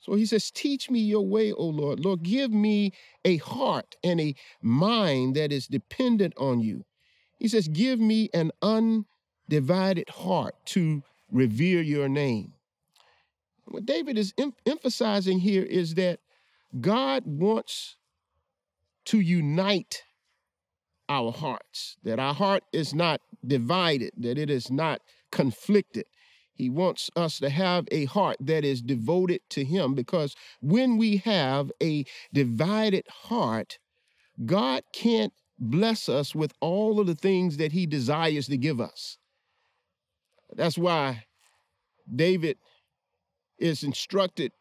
So 0.00 0.14
he 0.14 0.26
says, 0.26 0.50
Teach 0.50 0.90
me 0.90 0.98
your 0.98 1.26
way, 1.26 1.52
O 1.52 1.64
Lord. 1.64 2.00
Lord, 2.00 2.22
give 2.22 2.50
me 2.50 2.92
a 3.24 3.38
heart 3.38 3.96
and 4.04 4.20
a 4.20 4.34
mind 4.60 5.36
that 5.36 5.50
is 5.50 5.66
dependent 5.66 6.34
on 6.36 6.60
you. 6.60 6.84
He 7.38 7.48
says, 7.48 7.68
Give 7.68 7.98
me 7.98 8.28
an 8.34 8.50
un 8.60 9.06
divided 9.48 10.08
heart 10.08 10.54
to 10.66 11.02
revere 11.30 11.82
your 11.82 12.08
name. 12.08 12.52
What 13.64 13.86
David 13.86 14.18
is 14.18 14.34
em- 14.38 14.54
emphasizing 14.66 15.40
here 15.40 15.62
is 15.62 15.94
that 15.94 16.20
God 16.80 17.24
wants 17.26 17.96
to 19.06 19.20
unite 19.20 20.04
our 21.08 21.32
hearts, 21.32 21.96
that 22.02 22.18
our 22.18 22.34
heart 22.34 22.64
is 22.72 22.94
not 22.94 23.20
divided, 23.46 24.12
that 24.16 24.38
it 24.38 24.50
is 24.50 24.70
not 24.70 25.00
conflicted. 25.30 26.06
He 26.54 26.70
wants 26.70 27.10
us 27.16 27.38
to 27.38 27.50
have 27.50 27.88
a 27.90 28.04
heart 28.04 28.36
that 28.40 28.64
is 28.64 28.82
devoted 28.82 29.40
to 29.50 29.64
Him 29.64 29.94
because 29.94 30.34
when 30.60 30.96
we 30.96 31.16
have 31.18 31.72
a 31.82 32.04
divided 32.32 33.04
heart, 33.08 33.78
God 34.44 34.84
can't 34.92 35.32
bless 35.58 36.08
us 36.08 36.34
with 36.34 36.52
all 36.60 37.00
of 37.00 37.06
the 37.06 37.14
things 37.14 37.56
that 37.56 37.72
He 37.72 37.86
desires 37.86 38.46
to 38.46 38.56
give 38.56 38.80
us. 38.80 39.18
That's 40.56 40.78
why 40.78 41.24
David 42.14 42.58
is 43.58 43.82
instructed 43.82 44.52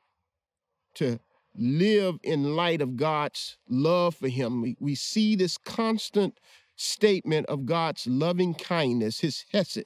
to 0.95 1.19
live 1.56 2.17
in 2.23 2.56
light 2.56 2.82
of 2.82 2.95
God's 2.95 3.58
love 3.67 4.15
for 4.15 4.30
him. 4.30 4.62
We, 4.62 4.77
we 4.80 4.95
see 4.95 5.36
this 5.36 5.58
constant 5.58 6.39
statement 6.75 7.45
of 7.47 7.65
God's 7.65 8.08
loving 8.08 8.54
kindness, 8.54 9.19
his 9.19 9.45
hesed. 9.51 9.86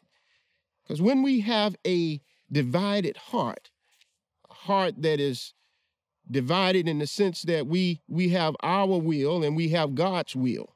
Because 0.84 1.02
when 1.02 1.24
we 1.24 1.42
have 1.42 1.76
a 1.86 2.22
divided 2.52 3.18
heart, 3.18 3.72
a 4.50 4.54
heart 4.54 5.02
that 5.02 5.20
is 5.20 5.54
divided 6.30 6.88
in 6.88 7.00
the 7.00 7.08
sense 7.08 7.44
that 7.44 7.68
we 7.68 8.02
we 8.08 8.30
have 8.30 8.56
our 8.64 9.00
will 9.00 9.44
and 9.44 9.56
we 9.56 9.70
have 9.70 9.96
God's 9.96 10.36
will. 10.36 10.76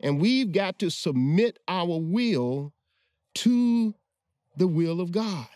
And 0.00 0.20
we've 0.20 0.52
got 0.52 0.78
to 0.78 0.90
submit 0.90 1.58
our 1.66 1.98
will 1.98 2.72
to 3.36 3.94
the 4.58 4.68
will 4.68 5.00
of 5.00 5.12
God. 5.12 5.46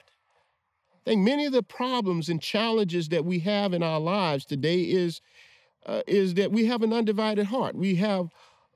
I 0.94 1.10
think 1.10 1.22
many 1.22 1.46
of 1.46 1.52
the 1.52 1.62
problems 1.62 2.28
and 2.28 2.40
challenges 2.40 3.08
that 3.08 3.24
we 3.24 3.40
have 3.40 3.72
in 3.72 3.82
our 3.82 3.98
lives 3.98 4.44
today 4.44 4.82
is, 4.82 5.20
uh, 5.84 6.02
is 6.06 6.34
that 6.34 6.52
we 6.52 6.66
have 6.66 6.82
an 6.82 6.92
undivided 6.92 7.46
heart. 7.46 7.74
We 7.74 7.96
have 7.96 8.28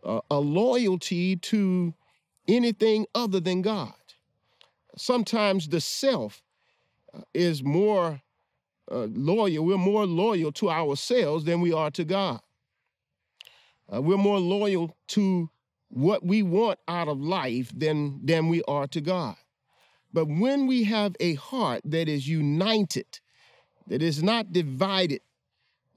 uh, 0.05 0.21
a 0.31 0.41
loyalty 0.41 1.37
to 1.37 1.95
anything 2.49 3.07
other 3.15 3.39
than 3.39 3.63
God. 3.63 3.93
Sometimes 4.97 5.69
the 5.69 5.81
self 5.81 6.43
uh, 7.15 7.21
is 7.33 7.63
more 7.63 8.23
uh, 8.91 9.07
loyal, 9.11 9.65
we're 9.65 9.79
more 9.79 10.07
loyal 10.07 10.53
to 10.53 10.71
ourselves 10.71 11.45
than 11.45 11.61
we 11.61 11.73
are 11.73 11.91
to 11.93 12.05
God. 12.05 12.41
Uh, 13.93 14.03
we're 14.03 14.17
more 14.17 14.41
loyal 14.41 14.97
to 15.09 15.51
what 15.89 16.25
we 16.25 16.43
want 16.43 16.79
out 16.89 17.09
of 17.09 17.21
life 17.21 17.71
than, 17.77 18.21
than 18.25 18.49
we 18.49 18.63
are 18.67 18.87
to 18.89 19.01
God. 19.01 19.37
But 20.17 20.29
when 20.29 20.67
we 20.67 20.85
have 20.85 21.15
a 21.21 21.35
heart 21.35 21.83
that 21.85 22.09
is 22.09 22.27
united, 22.27 23.21
that 23.87 24.01
is 24.01 24.23
not 24.23 24.51
divided, 24.51 25.21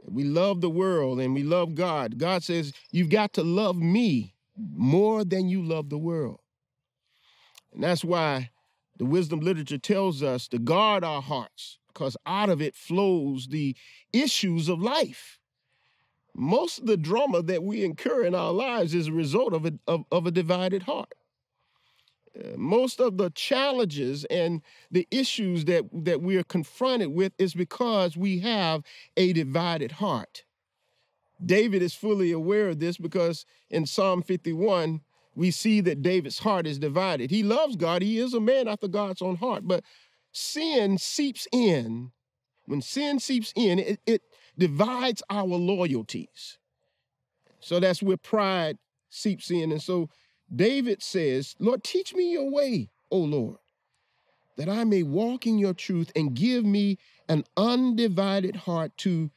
we 0.04 0.26
love 0.26 0.60
the 0.60 0.70
world 0.70 1.22
and 1.22 1.34
we 1.34 1.44
love 1.44 1.74
God. 1.74 2.18
God 2.18 2.44
says, 2.44 2.74
You've 2.92 3.10
got 3.10 3.32
to 3.36 3.44
love 3.44 3.78
me 3.78 4.36
more 4.58 5.24
than 5.24 5.48
you 5.48 5.64
love 5.64 5.88
the 5.88 5.98
world. 5.98 6.42
And 7.72 7.82
that's 7.82 8.04
why 8.04 8.50
the 8.98 9.06
wisdom 9.06 9.40
literature 9.40 9.78
tells 9.78 10.22
us 10.22 10.50
to 10.50 10.60
guard 10.60 11.06
our 11.06 11.22
hearts, 11.22 11.78
because 11.88 12.18
out 12.26 12.50
of 12.50 12.62
it 12.62 12.76
flows 12.76 13.48
the 13.48 13.74
issues 14.12 14.68
of 14.68 14.82
life. 14.82 15.40
Most 16.36 16.80
of 16.80 16.88
the 16.88 16.98
drama 16.98 17.42
that 17.44 17.64
we 17.64 17.86
incur 17.86 18.26
in 18.26 18.36
our 18.36 18.52
lives 18.52 18.94
is 18.94 19.08
a 19.08 19.14
result 19.14 19.54
of 19.54 19.66
a, 19.66 19.80
of, 19.88 20.04
of 20.12 20.28
a 20.28 20.32
divided 20.32 20.84
heart 20.84 21.14
most 22.56 23.00
of 23.00 23.18
the 23.18 23.30
challenges 23.32 24.26
and 24.26 24.62
the 24.92 25.08
issues 25.12 25.66
that, 25.66 25.86
that 25.92 26.22
we 26.22 26.38
are 26.38 26.44
confronted 26.44 27.10
with 27.10 27.34
is 27.38 27.54
because 27.54 28.16
we 28.16 28.40
have 28.40 28.84
a 29.18 29.34
divided 29.34 29.94
heart. 29.94 30.44
David 31.44 31.82
is 31.82 31.94
fully 31.94 32.32
aware 32.32 32.70
of 32.70 32.80
this 32.80 32.98
because 32.98 33.46
in 33.70 33.86
Psalm 33.86 34.22
51, 34.22 35.02
we 35.36 35.52
see 35.52 35.80
that 35.82 36.02
David's 36.02 36.40
heart 36.40 36.68
is 36.68 36.80
divided. 36.80 37.32
He 37.32 37.44
loves 37.44 37.76
God, 37.76 38.02
he 38.02 38.20
is 38.20 38.34
a 38.34 38.40
man 38.40 38.68
after 38.68 38.88
God's 38.88 39.22
own 39.22 39.38
heart, 39.38 39.64
but 39.66 39.84
sin 40.32 40.98
seeps 40.98 41.48
in. 41.52 42.12
When 42.66 42.82
sin 42.82 43.20
seeps 43.20 43.54
in, 43.56 43.80
it, 43.80 44.00
it 44.06 44.22
divides 44.58 45.24
our 45.30 45.46
loyalties. 45.46 46.58
So 47.60 47.80
that's 47.80 48.04
where 48.04 48.18
pride 48.18 48.78
seeps 49.10 49.50
in. 49.50 49.72
And 49.72 49.82
so 49.82 50.10
David 50.54 51.04
says, 51.04 51.56
Lord, 51.60 51.84
teach 51.84 52.14
me 52.14 52.32
your 52.32 52.50
way, 52.50 52.90
O 53.12 53.18
Lord, 53.18 53.58
that 54.58 54.70
I 54.70 54.84
may 54.84 55.04
walk 55.04 55.46
in 55.46 55.58
your 55.58 55.74
truth 55.74 56.12
and 56.16 56.34
give 56.34 56.66
me 56.66 56.98
an 57.28 57.44
undivided 57.56 58.56
heart 58.56 58.98
to 58.98 59.30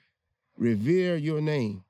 revere 0.57 1.17
your 1.17 1.41
name. 1.41 1.85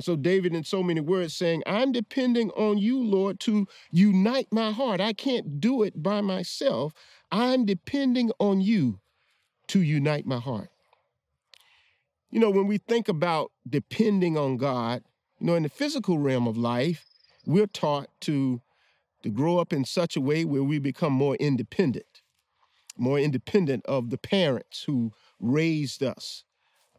So, 0.00 0.16
David, 0.16 0.54
in 0.54 0.64
so 0.64 0.82
many 0.82 1.00
words, 1.00 1.34
saying, 1.34 1.62
I'm 1.66 1.92
depending 1.92 2.50
on 2.52 2.78
you, 2.78 3.02
Lord, 3.04 3.38
to 3.40 3.68
unite 3.90 4.48
my 4.50 4.72
heart. 4.72 5.00
I 5.00 5.12
can't 5.12 5.60
do 5.60 5.82
it 5.82 6.02
by 6.02 6.22
myself. 6.22 6.94
I'm 7.30 7.66
depending 7.66 8.32
on 8.38 8.62
you 8.62 9.00
to 9.68 9.82
unite 9.82 10.26
my 10.26 10.38
heart. 10.38 10.70
You 12.30 12.40
know, 12.40 12.50
when 12.50 12.66
we 12.66 12.78
think 12.78 13.08
about 13.08 13.52
depending 13.68 14.38
on 14.38 14.56
God, 14.56 15.02
you 15.38 15.46
know, 15.46 15.54
in 15.54 15.64
the 15.64 15.68
physical 15.68 16.18
realm 16.18 16.48
of 16.48 16.56
life, 16.56 17.04
we're 17.46 17.66
taught 17.66 18.08
to, 18.22 18.60
to 19.22 19.30
grow 19.30 19.58
up 19.58 19.72
in 19.72 19.84
such 19.84 20.16
a 20.16 20.20
way 20.20 20.44
where 20.44 20.62
we 20.62 20.78
become 20.78 21.12
more 21.12 21.36
independent, 21.36 22.22
more 22.96 23.18
independent 23.18 23.84
of 23.86 24.10
the 24.10 24.18
parents 24.18 24.84
who 24.84 25.12
raised 25.38 26.02
us. 26.02 26.44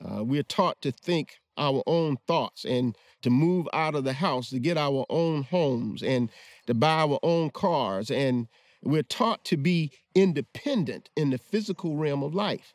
Uh, 0.03 0.23
we're 0.23 0.43
taught 0.43 0.81
to 0.81 0.91
think 0.91 1.37
our 1.57 1.83
own 1.85 2.17
thoughts 2.27 2.65
and 2.65 2.95
to 3.21 3.29
move 3.29 3.67
out 3.73 3.93
of 3.93 4.03
the 4.03 4.13
house 4.13 4.49
to 4.49 4.59
get 4.59 4.77
our 4.77 5.05
own 5.09 5.43
homes 5.43 6.01
and 6.01 6.29
to 6.65 6.73
buy 6.73 7.01
our 7.01 7.19
own 7.21 7.49
cars. 7.51 8.09
And 8.09 8.47
we're 8.81 9.03
taught 9.03 9.45
to 9.45 9.57
be 9.57 9.91
independent 10.15 11.09
in 11.15 11.29
the 11.29 11.37
physical 11.37 11.95
realm 11.95 12.23
of 12.23 12.33
life. 12.33 12.73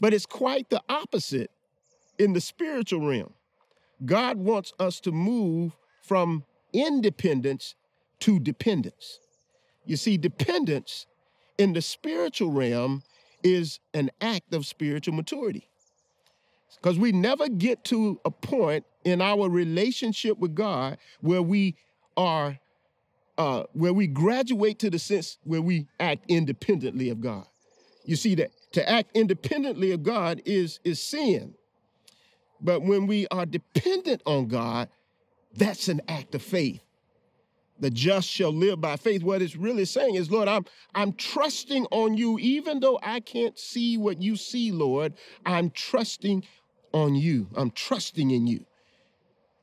But 0.00 0.12
it's 0.12 0.26
quite 0.26 0.68
the 0.68 0.82
opposite 0.88 1.50
in 2.18 2.34
the 2.34 2.40
spiritual 2.40 3.06
realm. 3.06 3.32
God 4.04 4.36
wants 4.36 4.72
us 4.78 5.00
to 5.00 5.12
move 5.12 5.72
from 6.02 6.44
independence 6.76 7.74
to 8.20 8.38
dependence. 8.38 9.18
You 9.84 9.96
see 9.96 10.16
dependence 10.18 11.06
in 11.58 11.72
the 11.72 11.82
spiritual 11.82 12.50
realm 12.50 13.02
is 13.42 13.80
an 13.94 14.10
act 14.20 14.52
of 14.54 14.66
spiritual 14.66 15.14
maturity. 15.14 15.68
Because 16.76 16.98
we 16.98 17.12
never 17.12 17.48
get 17.48 17.84
to 17.84 18.20
a 18.24 18.30
point 18.30 18.84
in 19.04 19.22
our 19.22 19.48
relationship 19.48 20.38
with 20.38 20.54
God 20.54 20.98
where 21.20 21.42
we 21.42 21.76
are, 22.16 22.58
uh, 23.38 23.64
where 23.72 23.94
we 23.94 24.06
graduate 24.06 24.78
to 24.80 24.90
the 24.90 24.98
sense 24.98 25.38
where 25.44 25.62
we 25.62 25.86
act 25.98 26.24
independently 26.28 27.08
of 27.08 27.20
God. 27.20 27.46
You 28.04 28.16
see 28.16 28.34
that 28.36 28.50
to 28.72 28.88
act 28.88 29.10
independently 29.14 29.92
of 29.92 30.02
God 30.02 30.42
is 30.44 30.80
is 30.84 31.02
sin, 31.02 31.54
but 32.60 32.82
when 32.82 33.06
we 33.06 33.26
are 33.28 33.46
dependent 33.46 34.22
on 34.26 34.46
God, 34.46 34.88
that's 35.56 35.88
an 35.88 36.00
act 36.08 36.34
of 36.34 36.42
faith. 36.42 36.82
The 37.78 37.90
just 37.90 38.28
shall 38.28 38.52
live 38.52 38.80
by 38.80 38.96
faith. 38.96 39.22
What 39.22 39.42
it's 39.42 39.56
really 39.56 39.84
saying 39.84 40.14
is, 40.14 40.30
Lord, 40.30 40.48
I'm 40.48 40.64
I'm 40.94 41.12
trusting 41.12 41.86
on 41.90 42.16
you, 42.16 42.38
even 42.38 42.80
though 42.80 42.98
I 43.02 43.20
can't 43.20 43.58
see 43.58 43.98
what 43.98 44.22
you 44.22 44.36
see, 44.36 44.72
Lord. 44.72 45.14
I'm 45.44 45.70
trusting 45.70 46.44
on 46.92 47.14
you. 47.14 47.48
I'm 47.54 47.70
trusting 47.70 48.30
in 48.30 48.46
you. 48.46 48.64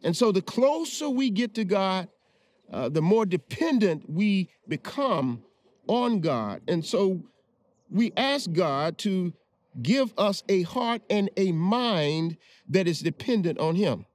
And 0.03 0.15
so 0.15 0.31
the 0.31 0.41
closer 0.41 1.09
we 1.09 1.29
get 1.29 1.55
to 1.55 1.63
God, 1.63 2.07
uh, 2.71 2.89
the 2.89 3.01
more 3.01 3.25
dependent 3.25 4.09
we 4.09 4.49
become 4.67 5.43
on 5.87 6.19
God. 6.19 6.61
And 6.67 6.85
so 6.85 7.23
we 7.89 8.11
ask 8.15 8.51
God 8.51 8.97
to 8.99 9.33
give 9.81 10.13
us 10.17 10.43
a 10.49 10.63
heart 10.63 11.01
and 11.09 11.29
a 11.37 11.51
mind 11.51 12.37
that 12.69 12.87
is 12.87 12.99
dependent 12.99 13.59
on 13.59 13.75
Him. 13.75 14.05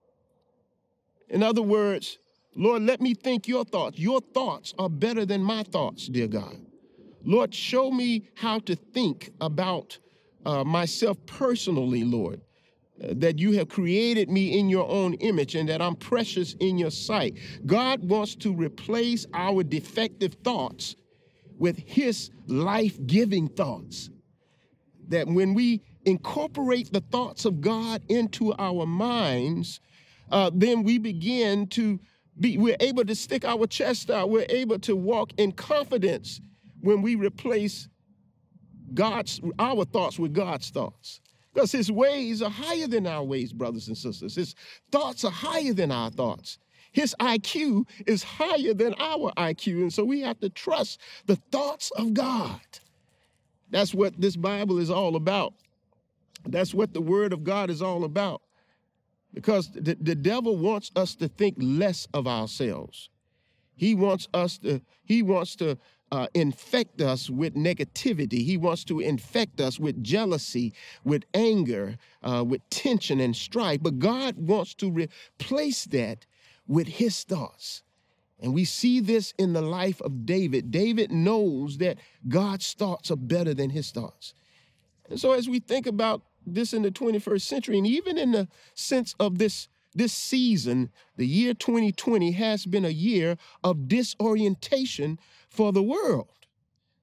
In 1.31 1.43
other 1.43 1.63
words, 1.63 2.19
Lord, 2.55 2.83
let 2.83 3.01
me 3.01 3.15
think 3.15 3.47
your 3.47 3.65
thoughts. 3.65 3.99
Your 3.99 4.21
thoughts 4.21 4.75
are 4.79 4.89
better 4.89 5.25
than 5.25 5.43
my 5.43 5.63
thoughts, 5.63 6.09
dear 6.09 6.27
God. 6.29 6.57
Lord, 7.25 7.55
show 7.55 7.91
me 7.91 8.29
how 8.35 8.59
to 8.61 8.75
think 8.75 9.31
about 9.41 9.99
uh, 10.47 10.65
myself 10.65 11.19
personally, 11.27 12.05
Lord 12.05 12.41
that 13.01 13.39
you 13.39 13.53
have 13.53 13.69
created 13.69 14.29
me 14.29 14.59
in 14.59 14.69
your 14.69 14.89
own 14.89 15.15
image 15.15 15.55
and 15.55 15.69
that 15.69 15.81
I'm 15.81 15.97
precious 15.97 16.55
in 16.61 16.79
your 16.79 16.91
sight. 16.91 17.39
God 17.67 18.03
wants 18.09 18.35
to 18.37 18.55
replace 18.55 19.27
our 19.33 19.63
defective 19.63 20.35
thoughts 20.45 20.97
with 21.59 21.79
his 21.79 22.31
life 22.47 22.99
giving 23.07 23.49
thoughts. 23.49 24.11
That 25.09 25.27
when 25.27 25.55
we 25.55 25.83
incorporate 26.05 26.93
the 26.93 27.01
thoughts 27.01 27.45
of 27.45 27.61
God 27.61 28.03
into 28.09 28.55
our 28.59 28.87
minds, 28.87 29.81
uh, 30.31 30.51
then 30.55 30.83
we 30.83 30.99
begin 30.99 31.67
to 31.69 31.99
be, 32.39 32.59
we're 32.59 32.77
able 32.81 33.05
to 33.05 33.15
stick 33.15 33.45
our 33.45 33.67
chest 33.67 34.11
out. 34.11 34.31
We're 34.31 34.47
able 34.49 34.79
to 34.81 34.95
walk 34.95 35.33
in 35.39 35.53
confidence 35.53 36.41
when 36.81 37.03
we 37.03 37.17
replace 37.17 37.89
God's, 38.95 39.41
our 39.59 39.85
thoughts 39.85 40.19
with 40.19 40.33
God's 40.33 40.71
thoughts. 40.71 41.21
Because 41.53 41.73
his 41.73 41.91
ways 41.91 42.43
are 42.43 42.51
higher 42.51 42.87
than 42.87 43.07
our 43.07 43.25
ways, 43.25 43.53
brothers 43.53 43.89
and 43.89 43.97
sisters. 43.97 44.37
His 44.37 44.55
thoughts 44.93 45.25
are 45.25 45.31
higher 45.31 45.73
than 45.73 45.91
our 45.91 46.11
thoughts. 46.11 46.59
His 46.93 47.15
IQ 47.21 47.87
is 48.07 48.23
higher 48.23 48.75
than 48.75 48.95
our 48.99 49.33
IQ. 49.33 49.83
And 49.83 49.93
so 49.93 50.05
we 50.05 50.21
have 50.21 50.39
to 50.41 50.49
trust 50.49 51.01
the 51.27 51.37
thoughts 51.37 51.91
of 51.93 52.15
God. 52.15 52.61
That's 53.71 53.93
what 53.93 54.19
this 54.21 54.37
Bible 54.37 54.79
is 54.79 54.91
all 54.91 55.17
about. 55.17 55.55
That's 56.47 56.73
what 56.73 56.95
the 56.95 57.01
Word 57.01 57.33
of 57.33 57.45
God 57.45 57.71
is 57.71 57.83
all 57.83 58.05
about. 58.05 58.43
Because 59.35 59.71
the, 59.71 59.97
the 60.01 60.15
devil 60.15 60.57
wants 60.57 60.91
us 60.97 61.15
to 61.17 61.29
think 61.29 61.57
less 61.59 62.09
of 62.15 62.27
ourselves. 62.27 63.11
He 63.77 63.95
wants 63.95 64.27
us 64.35 64.59
to, 64.59 64.81
he 65.05 65.23
wants 65.23 65.55
to 65.57 65.79
uh, 66.11 66.27
infect 66.35 67.01
us 67.01 67.29
with 67.29 67.55
negativity. 67.55 68.45
He 68.45 68.57
wants 68.57 68.85
to 68.85 69.01
infect 69.01 69.61
us 69.61 69.79
with 69.79 70.03
jealousy, 70.03 70.73
with 71.05 71.25
anger, 71.35 71.97
uh, 72.23 72.45
with 72.47 72.69
tension 72.71 73.21
and 73.21 73.37
strife. 73.37 73.83
But 73.83 73.99
God 73.99 74.37
wants 74.39 74.75
to 74.75 74.91
replace 74.91 75.85
that 75.87 76.27
with 76.67 76.89
his 76.89 77.23
thoughts. 77.25 77.83
And 78.41 78.55
we 78.55 78.65
see 78.65 79.01
this 79.01 79.35
in 79.39 79.53
the 79.53 79.63
life 79.63 80.01
of 80.01 80.25
David. 80.25 80.71
David 80.71 81.11
knows 81.11 81.79
that 81.79 81.99
God's 82.29 82.73
thoughts 82.73 83.11
are 83.11 83.17
better 83.17 83.53
than 83.53 83.71
his 83.71 83.91
thoughts. 83.91 84.33
And 85.11 85.19
so 85.19 85.33
as 85.33 85.49
we 85.49 85.59
think 85.59 85.87
about 85.87 86.23
this 86.55 86.73
in 86.73 86.83
the 86.83 86.91
21st 86.91 87.43
century, 87.43 87.79
and 87.79 87.87
even 87.87 88.19
in 88.19 88.33
the 88.33 88.49
sense 88.75 89.15
of 89.19 89.39
this 89.39 89.69
this 89.95 90.13
season, 90.13 90.91
the 91.17 91.27
year 91.27 91.55
2020, 91.55 92.33
has 92.33 92.67
been 92.67 92.85
a 92.85 92.91
year 92.91 93.37
of 93.65 93.89
disorientation 93.89 95.19
for 95.49 95.73
the 95.73 95.83
world. 95.83 96.29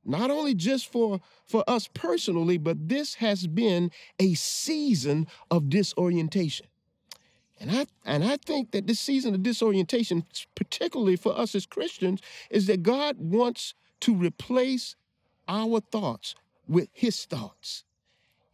Not 0.05 0.29
only 0.29 0.53
just 0.53 0.91
for, 0.91 1.19
for 1.47 1.63
us 1.67 1.89
personally, 1.93 2.57
but 2.57 2.87
this 2.87 3.15
has 3.15 3.47
been 3.47 3.91
a 4.19 4.35
season 4.35 5.27
of 5.49 5.69
disorientation. 5.69 6.67
And 7.59 7.71
I, 7.71 7.85
and 8.05 8.23
I 8.23 8.37
think 8.37 8.71
that 8.71 8.85
this 8.85 8.99
season 8.99 9.33
of 9.33 9.41
disorientation, 9.41 10.23
particularly 10.53 11.15
for 11.15 11.37
us 11.37 11.55
as 11.55 11.65
Christians, 11.65 12.21
is 12.51 12.67
that 12.67 12.83
God 12.83 13.17
wants 13.17 13.73
to 14.01 14.13
replace 14.13 14.95
our 15.47 15.79
thoughts 15.79 16.35
with 16.67 16.89
his 16.91 17.25
thoughts. 17.25 17.84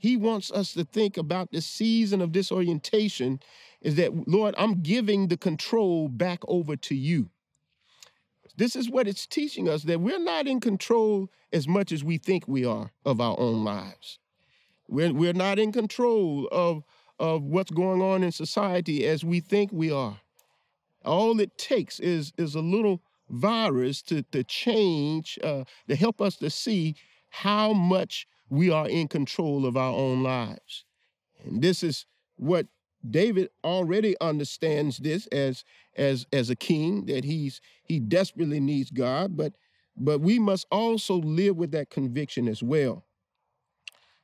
He 0.01 0.17
wants 0.17 0.49
us 0.51 0.73
to 0.73 0.83
think 0.83 1.15
about 1.15 1.51
this 1.51 1.67
season 1.67 2.21
of 2.21 2.31
disorientation 2.31 3.39
is 3.83 3.95
that, 3.97 4.27
Lord, 4.27 4.55
I'm 4.57 4.81
giving 4.81 5.27
the 5.27 5.37
control 5.37 6.07
back 6.07 6.39
over 6.47 6.75
to 6.75 6.95
you. 6.95 7.29
This 8.57 8.75
is 8.75 8.89
what 8.89 9.07
it's 9.07 9.27
teaching 9.27 9.69
us 9.69 9.83
that 9.83 10.01
we're 10.01 10.17
not 10.17 10.47
in 10.47 10.59
control 10.59 11.29
as 11.53 11.67
much 11.67 11.91
as 11.91 12.03
we 12.03 12.17
think 12.17 12.47
we 12.47 12.65
are 12.65 12.89
of 13.05 13.21
our 13.21 13.39
own 13.39 13.63
lives. 13.63 14.17
We're, 14.87 15.13
we're 15.13 15.33
not 15.33 15.59
in 15.59 15.71
control 15.71 16.47
of, 16.51 16.83
of 17.19 17.43
what's 17.43 17.69
going 17.69 18.01
on 18.01 18.23
in 18.23 18.31
society 18.31 19.05
as 19.05 19.23
we 19.23 19.39
think 19.39 19.71
we 19.71 19.91
are. 19.91 20.19
All 21.05 21.39
it 21.39 21.59
takes 21.59 21.99
is, 21.99 22.33
is 22.39 22.55
a 22.55 22.61
little 22.61 23.03
virus 23.29 24.01
to, 24.03 24.23
to 24.31 24.43
change, 24.43 25.37
uh, 25.43 25.65
to 25.87 25.95
help 25.95 26.19
us 26.21 26.37
to 26.37 26.49
see 26.49 26.95
how 27.29 27.71
much 27.71 28.25
we 28.51 28.69
are 28.69 28.87
in 28.87 29.07
control 29.07 29.65
of 29.65 29.77
our 29.77 29.93
own 29.93 30.21
lives. 30.21 30.83
And 31.43 31.61
this 31.61 31.81
is 31.81 32.05
what 32.35 32.67
David 33.09 33.49
already 33.63 34.15
understands 34.21 34.97
this 34.97 35.25
as 35.27 35.63
as 35.97 36.27
as 36.31 36.49
a 36.51 36.55
king 36.55 37.05
that 37.05 37.23
he's 37.23 37.61
he 37.81 37.99
desperately 37.99 38.59
needs 38.59 38.91
God, 38.91 39.35
but 39.35 39.53
but 39.97 40.19
we 40.19 40.37
must 40.37 40.67
also 40.69 41.15
live 41.15 41.55
with 41.55 41.71
that 41.71 41.89
conviction 41.89 42.47
as 42.47 42.61
well. 42.61 43.05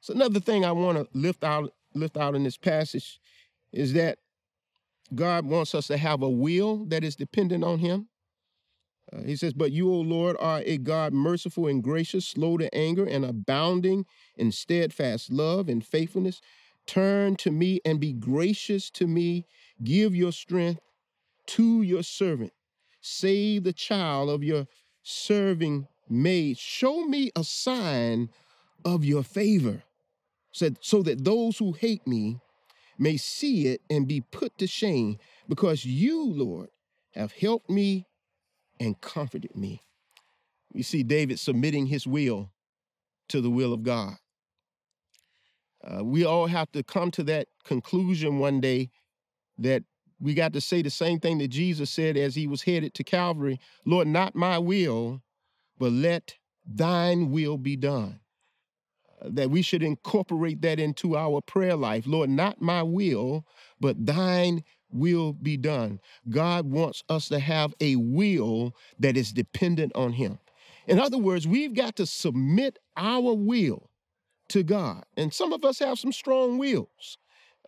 So 0.02 0.14
another 0.14 0.40
thing 0.40 0.64
I 0.64 0.74
want 0.74 0.98
to 0.98 1.08
lift 1.18 1.44
out 1.44 1.74
lift 1.96 2.18
out 2.18 2.36
in 2.36 2.44
this 2.44 2.58
passage 2.58 3.20
is 3.72 3.94
that 3.94 4.20
God 5.16 5.46
wants 5.46 5.74
us 5.74 5.88
to 5.88 5.98
have 5.98 6.22
a 6.22 6.30
will 6.30 6.86
that 6.86 7.04
is 7.04 7.16
dependent 7.16 7.64
on 7.64 7.80
him. 7.80 8.10
Uh, 9.12 9.22
he 9.24 9.36
says, 9.36 9.54
But 9.54 9.72
you, 9.72 9.92
O 9.92 10.00
Lord, 10.00 10.36
are 10.40 10.62
a 10.66 10.78
God 10.78 11.14
merciful 11.14 11.68
and 11.68 11.84
gracious, 11.84 12.28
slow 12.28 12.58
to 12.58 12.74
anger, 12.76 13.06
and 13.06 13.24
abounding 13.24 14.06
in 14.36 14.52
steadfast 14.52 15.32
love 15.32 15.70
and 15.70 15.86
faithfulness, 15.86 16.42
Turn 16.88 17.36
to 17.38 17.52
me 17.52 17.82
and 17.86 18.00
be 18.00 18.14
gracious 18.14 18.90
to 18.92 19.06
me. 19.06 19.46
Give 19.84 20.16
your 20.16 20.32
strength 20.32 20.80
to 21.48 21.82
your 21.82 22.02
servant. 22.02 22.54
Save 23.02 23.66
the 23.66 23.74
child 23.74 24.30
of 24.30 24.44
your 24.44 24.68
serving 25.04 25.88
maid. 26.10 26.58
Show 26.58 27.06
me 27.06 27.30
a 27.36 27.44
sign 27.44 28.30
of 28.86 29.04
your 29.04 29.22
favor, 29.22 29.84
said 30.54 30.78
so 30.82 31.04
that 31.04 31.26
those 31.26 31.58
who 31.58 31.74
hate 31.74 32.08
me 32.08 32.40
may 32.98 33.18
see 33.18 33.68
it 33.68 33.82
and 33.90 34.08
be 34.08 34.22
put 34.22 34.58
to 34.58 34.66
shame, 34.66 35.18
because 35.48 35.86
you, 35.86 36.24
Lord, 36.26 36.70
have 37.12 37.34
helped 37.34 37.70
me 37.70 38.08
and 38.80 39.00
comforted 39.02 39.56
me. 39.56 39.82
You 40.74 40.84
see 40.84 41.04
David 41.04 41.40
submitting 41.40 41.88
his 41.88 42.08
will 42.08 42.52
to 43.30 43.42
the 43.42 43.50
will 43.50 43.74
of 43.74 43.84
God. 43.84 44.16
Uh, 45.84 46.04
we 46.04 46.26
all 46.26 46.48
have 46.48 46.72
to 46.74 46.84
come 46.84 47.12
to 47.12 47.24
that 47.24 47.48
conclusion 47.64 48.40
one 48.40 48.62
day 48.62 48.90
that 49.58 49.84
we 50.20 50.34
got 50.34 50.54
to 50.54 50.62
say 50.62 50.82
the 50.82 50.90
same 50.90 51.20
thing 51.20 51.38
that 51.40 51.50
Jesus 51.50 51.90
said 51.92 52.18
as 52.18 52.36
he 52.36 52.48
was 52.48 52.64
headed 52.64 52.94
to 52.96 53.04
Calvary 53.04 53.60
Lord, 53.86 54.08
not 54.08 54.36
my 54.36 54.60
will, 54.60 55.22
but 55.80 55.92
let 55.92 56.36
thine 56.66 57.32
will 57.32 57.58
be 57.58 57.76
done. 57.76 58.20
that 59.22 59.50
we 59.50 59.62
should 59.62 59.84
incorporate 59.84 60.62
that 60.62 60.80
into 60.80 61.18
our 61.18 61.42
prayer 61.42 61.76
life. 61.76 62.06
Lord, 62.08 62.30
not 62.30 62.62
my 62.62 62.84
will, 62.84 63.46
but 63.80 64.06
thine 64.06 64.64
will 64.92 65.34
be 65.34 65.58
done. 65.58 66.00
God 66.30 66.66
wants 66.66 67.04
us 67.10 67.28
to 67.30 67.40
have 67.40 67.74
a 67.80 67.96
will 67.96 68.76
that 69.00 69.18
is 69.18 69.32
dependent 69.32 69.96
on 69.96 70.14
him. 70.14 70.40
In 70.88 71.00
other 71.00 71.18
words, 71.18 71.48
we've 71.48 71.74
got 71.74 71.96
to 71.98 72.06
submit 72.06 72.80
our 72.96 73.34
will 73.34 73.90
to 74.50 74.64
God. 74.64 75.04
And 75.18 75.34
some 75.34 75.52
of 75.52 75.66
us 75.66 75.80
have 75.80 76.00
some 76.00 76.14
strong 76.14 76.58
wills. 76.58 77.18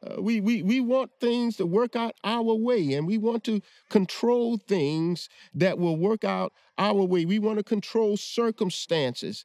Uh, 0.01 0.22
we, 0.22 0.39
we, 0.39 0.63
we 0.63 0.80
want 0.80 1.11
things 1.20 1.57
to 1.57 1.65
work 1.65 1.95
out 1.95 2.15
our 2.24 2.55
way, 2.55 2.93
and 2.93 3.05
we 3.05 3.17
want 3.17 3.43
to 3.43 3.61
control 3.89 4.57
things 4.57 5.28
that 5.53 5.78
will 5.78 5.97
work 5.97 6.24
out 6.24 6.53
our 6.78 7.03
way. 7.03 7.26
We 7.26 7.39
want 7.39 7.57
to 7.57 7.63
control 7.63 8.15
circumstances. 8.15 9.43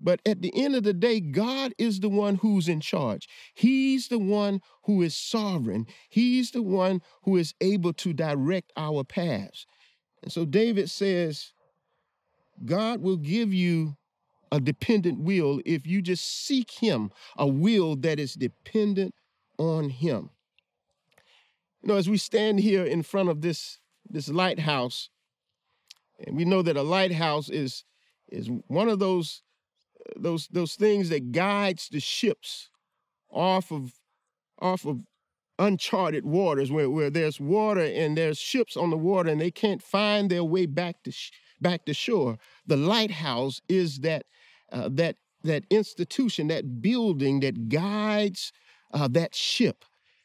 But 0.00 0.20
at 0.24 0.42
the 0.42 0.52
end 0.54 0.76
of 0.76 0.84
the 0.84 0.92
day, 0.92 1.20
God 1.20 1.74
is 1.78 2.00
the 2.00 2.08
one 2.08 2.36
who's 2.36 2.68
in 2.68 2.80
charge. 2.80 3.28
He's 3.54 4.08
the 4.08 4.18
one 4.18 4.60
who 4.84 5.02
is 5.02 5.16
sovereign. 5.16 5.86
He's 6.08 6.52
the 6.52 6.62
one 6.62 7.02
who 7.22 7.36
is 7.36 7.54
able 7.60 7.92
to 7.94 8.12
direct 8.12 8.72
our 8.76 9.02
paths. 9.02 9.66
And 10.22 10.32
so 10.32 10.44
David 10.44 10.90
says, 10.90 11.52
God 12.64 13.00
will 13.02 13.16
give 13.16 13.52
you 13.52 13.96
a 14.50 14.60
dependent 14.60 15.20
will 15.20 15.60
if 15.64 15.86
you 15.86 16.02
just 16.02 16.46
seek 16.46 16.70
Him, 16.70 17.10
a 17.36 17.46
will 17.46 17.96
that 17.96 18.18
is 18.18 18.34
dependent 18.34 19.14
on 19.58 19.90
Him. 19.90 20.30
You 21.82 21.88
know, 21.88 21.96
as 21.96 22.08
we 22.08 22.16
stand 22.16 22.60
here 22.60 22.84
in 22.84 23.02
front 23.02 23.28
of 23.28 23.40
this, 23.40 23.78
this 24.08 24.28
lighthouse, 24.28 25.10
and 26.26 26.36
we 26.36 26.44
know 26.44 26.62
that 26.62 26.76
a 26.76 26.82
lighthouse 26.82 27.48
is, 27.48 27.84
is 28.28 28.50
one 28.66 28.88
of 28.88 28.98
those, 28.98 29.42
those, 30.16 30.48
those 30.48 30.74
things 30.74 31.08
that 31.08 31.32
guides 31.32 31.88
the 31.88 32.00
ships 32.00 32.70
off 33.30 33.70
of, 33.70 33.92
off 34.60 34.86
of 34.86 35.00
uncharted 35.58 36.24
waters 36.24 36.70
where, 36.70 36.88
where 36.88 37.10
there's 37.10 37.40
water 37.40 37.84
and 37.84 38.16
there's 38.16 38.38
ships 38.38 38.76
on 38.76 38.90
the 38.90 38.96
water 38.96 39.30
and 39.30 39.40
they 39.40 39.50
can't 39.50 39.82
find 39.82 40.30
their 40.30 40.44
way 40.44 40.66
back 40.66 41.02
to, 41.02 41.10
sh- 41.10 41.32
back 41.60 41.84
to 41.84 41.94
shore. 41.94 42.38
The 42.66 42.76
lighthouse 42.76 43.60
is 43.68 44.00
that, 44.00 44.26
uh, 44.70 44.88
that, 44.92 45.16
that 45.44 45.64
institution, 45.70 46.48
that 46.48 46.80
building 46.80 47.40
that 47.40 47.68
guides 47.68 48.52
uh, 48.92 49.08
that 49.08 49.34
ship 49.34 49.84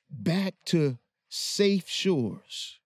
back 0.09 0.55
to 0.65 0.97
safe 1.29 1.89
shores. 1.89 2.79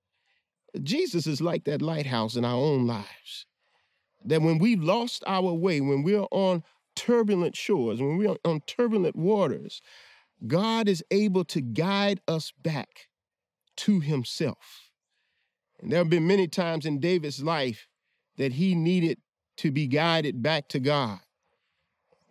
Jesus 0.81 1.27
is 1.27 1.41
like 1.41 1.65
that 1.65 1.81
lighthouse 1.81 2.35
in 2.35 2.45
our 2.45 2.55
own 2.55 2.85
lives. 2.85 3.45
That 4.25 4.41
when 4.41 4.57
we've 4.57 4.83
lost 4.83 5.23
our 5.25 5.53
way, 5.53 5.81
when 5.81 6.03
we're 6.03 6.27
on 6.31 6.63
turbulent 6.97 7.55
shores, 7.55 8.01
when 8.01 8.17
we're 8.17 8.35
on 8.43 8.61
turbulent 8.67 9.15
waters, 9.15 9.81
God 10.45 10.89
is 10.89 11.03
able 11.11 11.45
to 11.45 11.61
guide 11.61 12.19
us 12.27 12.51
back 12.61 13.07
to 13.77 14.01
Himself. 14.01 14.91
And 15.79 15.91
there 15.91 15.99
have 15.99 16.09
been 16.09 16.27
many 16.27 16.47
times 16.47 16.85
in 16.85 16.99
David's 16.99 17.43
life 17.43 17.87
that 18.37 18.53
he 18.53 18.75
needed 18.75 19.19
to 19.57 19.71
be 19.71 19.87
guided 19.87 20.41
back 20.41 20.67
to 20.69 20.79
God. 20.79 21.19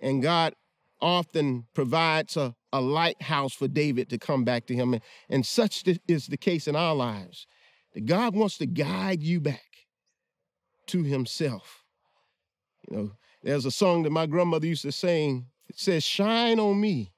And 0.01 0.23
God 0.23 0.55
often 1.01 1.67
provides 1.75 2.37
a, 2.37 2.55
a 2.73 2.81
lighthouse 2.81 3.55
for 3.55 3.69
David 3.69 4.09
to 4.11 4.19
come 4.19 4.45
back 4.45 4.67
to 4.67 4.75
him. 4.75 4.95
And, 4.95 5.03
and 5.29 5.47
such 5.47 5.85
is 6.09 6.27
the 6.27 6.37
case 6.37 6.67
in 6.67 6.77
our 6.77 6.95
lives. 6.95 7.47
That 7.95 8.07
God 8.07 8.35
wants 8.35 8.59
to 8.59 8.67
guide 8.67 9.23
you 9.23 9.41
back 9.41 9.87
to 10.87 11.03
himself. 11.03 11.85
You 12.91 12.97
know, 12.97 13.11
there's 13.47 13.65
a 13.65 13.71
song 13.71 14.03
that 14.03 14.11
my 14.11 14.27
grandmother 14.27 14.67
used 14.67 14.83
to 14.83 14.91
sing. 14.91 15.47
It 15.69 15.79
says, 15.79 16.03
Shine 16.03 16.59
on 16.59 16.81
me. 16.81 17.13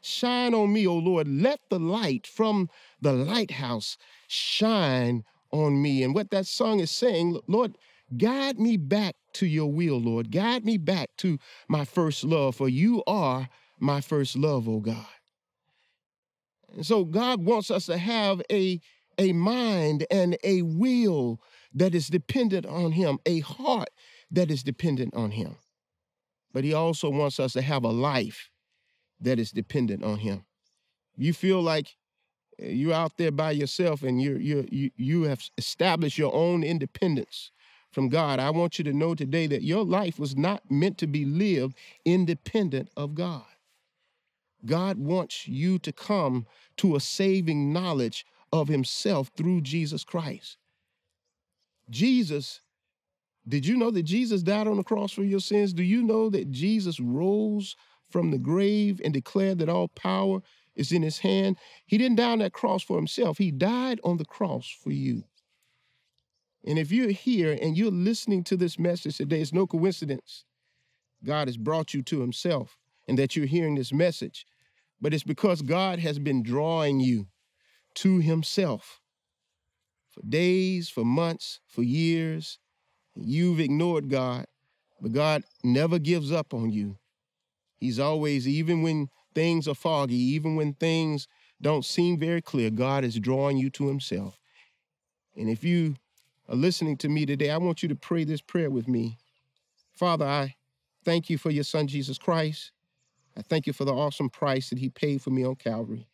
Shine 0.00 0.54
on 0.54 0.72
me, 0.72 0.86
O 0.86 0.94
Lord. 0.94 1.28
Let 1.28 1.60
the 1.68 1.78
light 1.78 2.26
from 2.26 2.70
the 3.02 3.12
lighthouse 3.12 3.98
shine 4.26 5.22
on 5.52 5.82
me. 5.82 6.02
And 6.02 6.14
what 6.14 6.30
that 6.30 6.46
song 6.46 6.80
is 6.80 6.90
saying, 6.90 7.38
Lord, 7.46 7.76
guide 8.16 8.58
me 8.58 8.78
back 8.78 9.16
to 9.34 9.46
your 9.46 9.70
will, 9.70 10.00
Lord. 10.00 10.32
Guide 10.32 10.64
me 10.64 10.78
back 10.78 11.10
to 11.18 11.38
my 11.68 11.84
first 11.84 12.24
love, 12.24 12.56
for 12.56 12.70
you 12.70 13.02
are 13.06 13.50
my 13.78 14.00
first 14.00 14.34
love, 14.34 14.66
oh 14.70 14.80
God. 14.80 15.04
And 16.74 16.86
so 16.86 17.04
God 17.04 17.44
wants 17.44 17.70
us 17.70 17.84
to 17.84 17.98
have 17.98 18.40
a, 18.50 18.80
a 19.18 19.34
mind 19.34 20.06
and 20.10 20.38
a 20.42 20.62
will 20.62 21.38
that 21.74 21.94
is 21.94 22.08
dependent 22.08 22.64
on 22.64 22.92
Him, 22.92 23.18
a 23.26 23.40
heart 23.40 23.90
that 24.30 24.50
is 24.50 24.62
dependent 24.62 25.12
on 25.14 25.32
Him. 25.32 25.56
But 26.56 26.64
He 26.64 26.72
also 26.72 27.10
wants 27.10 27.38
us 27.38 27.52
to 27.52 27.60
have 27.60 27.84
a 27.84 27.90
life 27.90 28.48
that 29.20 29.38
is 29.38 29.50
dependent 29.50 30.02
on 30.02 30.20
Him. 30.20 30.46
You 31.14 31.34
feel 31.34 31.60
like 31.60 31.96
eh, 32.58 32.70
you're 32.70 32.94
out 32.94 33.18
there 33.18 33.30
by 33.30 33.50
yourself 33.50 34.02
and 34.02 34.22
you're, 34.22 34.38
you 34.38 34.90
you 34.96 35.24
have 35.24 35.42
established 35.58 36.16
your 36.16 36.34
own 36.34 36.64
independence 36.64 37.50
from 37.90 38.08
God. 38.08 38.38
I 38.38 38.48
want 38.48 38.78
you 38.78 38.84
to 38.84 38.94
know 38.94 39.14
today 39.14 39.46
that 39.48 39.64
your 39.64 39.84
life 39.84 40.18
was 40.18 40.34
not 40.34 40.62
meant 40.70 40.96
to 40.96 41.06
be 41.06 41.26
lived 41.26 41.76
independent 42.06 42.88
of 42.96 43.14
God. 43.14 43.44
God 44.64 44.96
wants 44.96 45.46
you 45.46 45.78
to 45.80 45.92
come 45.92 46.46
to 46.78 46.96
a 46.96 47.00
saving 47.00 47.70
knowledge 47.70 48.24
of 48.50 48.68
Himself 48.68 49.30
through 49.36 49.60
Jesus 49.60 50.04
Christ. 50.04 50.56
Jesus, 51.90 52.62
did 53.48 53.66
you 53.66 53.76
know 53.76 53.90
that 53.90 54.02
Jesus 54.02 54.42
died 54.42 54.66
on 54.66 54.76
the 54.76 54.82
cross 54.82 55.12
for 55.12 55.22
your 55.22 55.40
sins? 55.40 55.72
Do 55.72 55.82
you 55.82 56.02
know 56.02 56.28
that 56.30 56.50
Jesus 56.50 56.98
rose 56.98 57.76
from 58.10 58.30
the 58.30 58.38
grave 58.38 59.00
and 59.04 59.14
declared 59.14 59.58
that 59.58 59.68
all 59.68 59.88
power 59.88 60.40
is 60.74 60.90
in 60.90 61.02
His 61.02 61.18
hand? 61.18 61.56
He 61.86 61.96
didn't 61.96 62.16
die 62.16 62.32
on 62.32 62.40
that 62.40 62.52
cross 62.52 62.82
for 62.82 62.96
Himself, 62.96 63.38
He 63.38 63.50
died 63.50 64.00
on 64.02 64.16
the 64.16 64.24
cross 64.24 64.68
for 64.68 64.90
you. 64.90 65.24
And 66.64 66.78
if 66.78 66.90
you're 66.90 67.10
here 67.10 67.56
and 67.60 67.78
you're 67.78 67.92
listening 67.92 68.42
to 68.44 68.56
this 68.56 68.78
message 68.78 69.18
today, 69.18 69.40
it's 69.40 69.52
no 69.52 69.68
coincidence. 69.68 70.44
God 71.24 71.46
has 71.46 71.56
brought 71.56 71.94
you 71.94 72.02
to 72.02 72.20
Himself 72.20 72.76
and 73.06 73.16
that 73.18 73.36
you're 73.36 73.46
hearing 73.46 73.76
this 73.76 73.92
message, 73.92 74.44
but 75.00 75.14
it's 75.14 75.22
because 75.22 75.62
God 75.62 76.00
has 76.00 76.18
been 76.18 76.42
drawing 76.42 76.98
you 76.98 77.28
to 77.94 78.18
Himself 78.18 79.00
for 80.10 80.22
days, 80.26 80.88
for 80.88 81.04
months, 81.04 81.60
for 81.68 81.84
years. 81.84 82.58
You've 83.16 83.60
ignored 83.60 84.08
God, 84.10 84.46
but 85.00 85.12
God 85.12 85.44
never 85.64 85.98
gives 85.98 86.32
up 86.32 86.52
on 86.52 86.70
you. 86.70 86.98
He's 87.78 87.98
always, 87.98 88.46
even 88.46 88.82
when 88.82 89.08
things 89.34 89.68
are 89.68 89.74
foggy, 89.74 90.16
even 90.16 90.56
when 90.56 90.74
things 90.74 91.26
don't 91.60 91.84
seem 91.84 92.18
very 92.18 92.42
clear, 92.42 92.70
God 92.70 93.04
is 93.04 93.18
drawing 93.18 93.56
you 93.56 93.70
to 93.70 93.88
Himself. 93.88 94.38
And 95.36 95.48
if 95.48 95.64
you 95.64 95.96
are 96.48 96.56
listening 96.56 96.96
to 96.98 97.08
me 97.08 97.26
today, 97.26 97.50
I 97.50 97.58
want 97.58 97.82
you 97.82 97.88
to 97.88 97.96
pray 97.96 98.24
this 98.24 98.40
prayer 98.40 98.70
with 98.70 98.88
me. 98.88 99.18
Father, 99.94 100.26
I 100.26 100.54
thank 101.04 101.30
you 101.30 101.38
for 101.38 101.50
your 101.50 101.64
Son, 101.64 101.86
Jesus 101.86 102.18
Christ. 102.18 102.72
I 103.36 103.42
thank 103.42 103.66
you 103.66 103.72
for 103.72 103.84
the 103.84 103.94
awesome 103.94 104.30
price 104.30 104.70
that 104.70 104.78
he 104.78 104.88
paid 104.88 105.20
for 105.22 105.30
me 105.30 105.44
on 105.44 105.56
Calvary. 105.56 106.06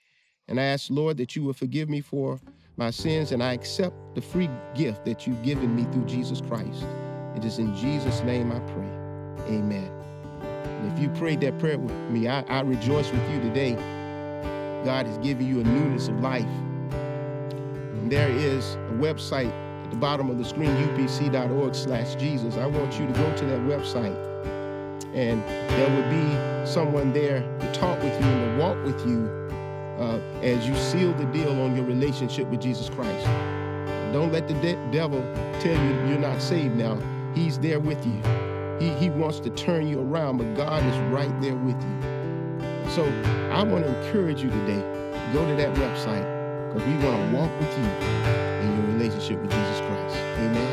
And 0.49 0.59
I 0.59 0.65
ask, 0.65 0.91
Lord, 0.91 1.17
that 1.19 1.37
you 1.37 1.43
will 1.43 1.53
forgive 1.53 1.89
me 1.89 2.01
for 2.01 2.41
my 2.77 2.91
sins, 2.91 3.33
and 3.33 3.43
I 3.43 3.53
accept 3.53 3.95
the 4.14 4.20
free 4.20 4.49
gift 4.75 5.05
that 5.05 5.27
you've 5.27 5.43
given 5.43 5.75
me 5.75 5.85
through 5.93 6.07
Jesus 6.07 6.41
Christ. 6.41 6.87
It 7.37 7.45
is 7.45 7.59
in 7.59 7.75
Jesus' 7.77 8.23
name 8.23 8.53
I 8.53 8.61
pray. 8.61 9.55
Amen. 9.55 9.91
And 10.64 10.93
if 10.93 10.99
you 10.99 11.09
prayed 11.11 11.41
that 11.41 11.59
prayer 11.59 11.79
with 11.79 11.95
me, 12.11 12.29
I, 12.29 12.43
I 12.43 12.61
rejoice 12.61 13.11
with 13.11 13.31
you 13.31 13.41
today. 13.41 13.75
God 14.85 15.07
has 15.07 15.18
given 15.18 15.47
you 15.47 15.61
a 15.61 15.64
newness 15.64 16.09
of 16.09 16.20
life. 16.20 16.45
And 16.45 18.11
there 18.11 18.31
is 18.31 18.75
a 18.75 18.97
website 18.99 19.53
at 19.85 19.91
the 19.91 19.97
bottom 19.97 20.31
of 20.31 20.39
the 20.39 20.45
screen, 20.45 20.70
upc.org 20.70 21.75
slash 21.75 22.14
Jesus. 22.16 22.57
I 22.57 22.66
want 22.66 22.99
you 22.99 23.07
to 23.07 23.12
go 23.12 23.37
to 23.37 23.45
that 23.47 23.61
website 23.61 24.33
and 25.14 25.43
there 25.43 25.91
will 25.91 26.11
be 26.11 26.66
someone 26.66 27.12
there 27.12 27.41
to 27.61 27.73
talk 27.73 28.03
with 28.03 28.18
you 28.18 28.27
and 28.27 28.59
to 28.59 28.64
walk 28.64 28.83
with 28.85 29.07
you 29.07 29.41
uh, 29.99 30.18
as 30.43 30.66
you 30.66 30.74
seal 30.76 31.12
the 31.14 31.24
deal 31.26 31.61
on 31.61 31.76
your 31.76 31.84
relationship 31.84 32.47
with 32.49 32.61
Jesus 32.61 32.88
Christ. 32.88 33.26
Don't 34.12 34.32
let 34.32 34.47
the 34.49 34.55
de- 34.55 34.76
devil 34.90 35.22
tell 35.61 35.72
you 35.72 36.09
you're 36.09 36.18
not 36.18 36.40
saved 36.43 36.76
now. 36.76 36.99
He's 37.34 37.59
there 37.59 37.80
with 37.80 38.05
you. 38.05 38.20
He, 38.78 38.90
he 38.95 39.11
wants 39.11 39.40
to 39.40 39.51
turn 39.51 39.86
you 39.86 40.01
around, 40.01 40.38
but 40.38 40.55
God 40.55 40.84
is 40.84 40.99
right 41.12 41.40
there 41.40 41.55
with 41.55 41.80
you. 41.82 42.90
So 42.90 43.05
I 43.53 43.62
want 43.62 43.84
to 43.84 44.05
encourage 44.05 44.43
you 44.43 44.51
today, 44.51 44.80
go 45.32 45.47
to 45.47 45.55
that 45.57 45.74
website 45.76 46.43
because 46.68 46.86
we 46.86 46.95
want 47.05 47.30
to 47.30 47.36
walk 47.36 47.51
with 47.59 47.78
you 47.78 47.84
in 47.84 48.76
your 48.76 48.86
relationship 48.99 49.40
with 49.40 49.51
Jesus 49.51 49.80
Christ. 49.80 50.16
Amen. 50.16 50.72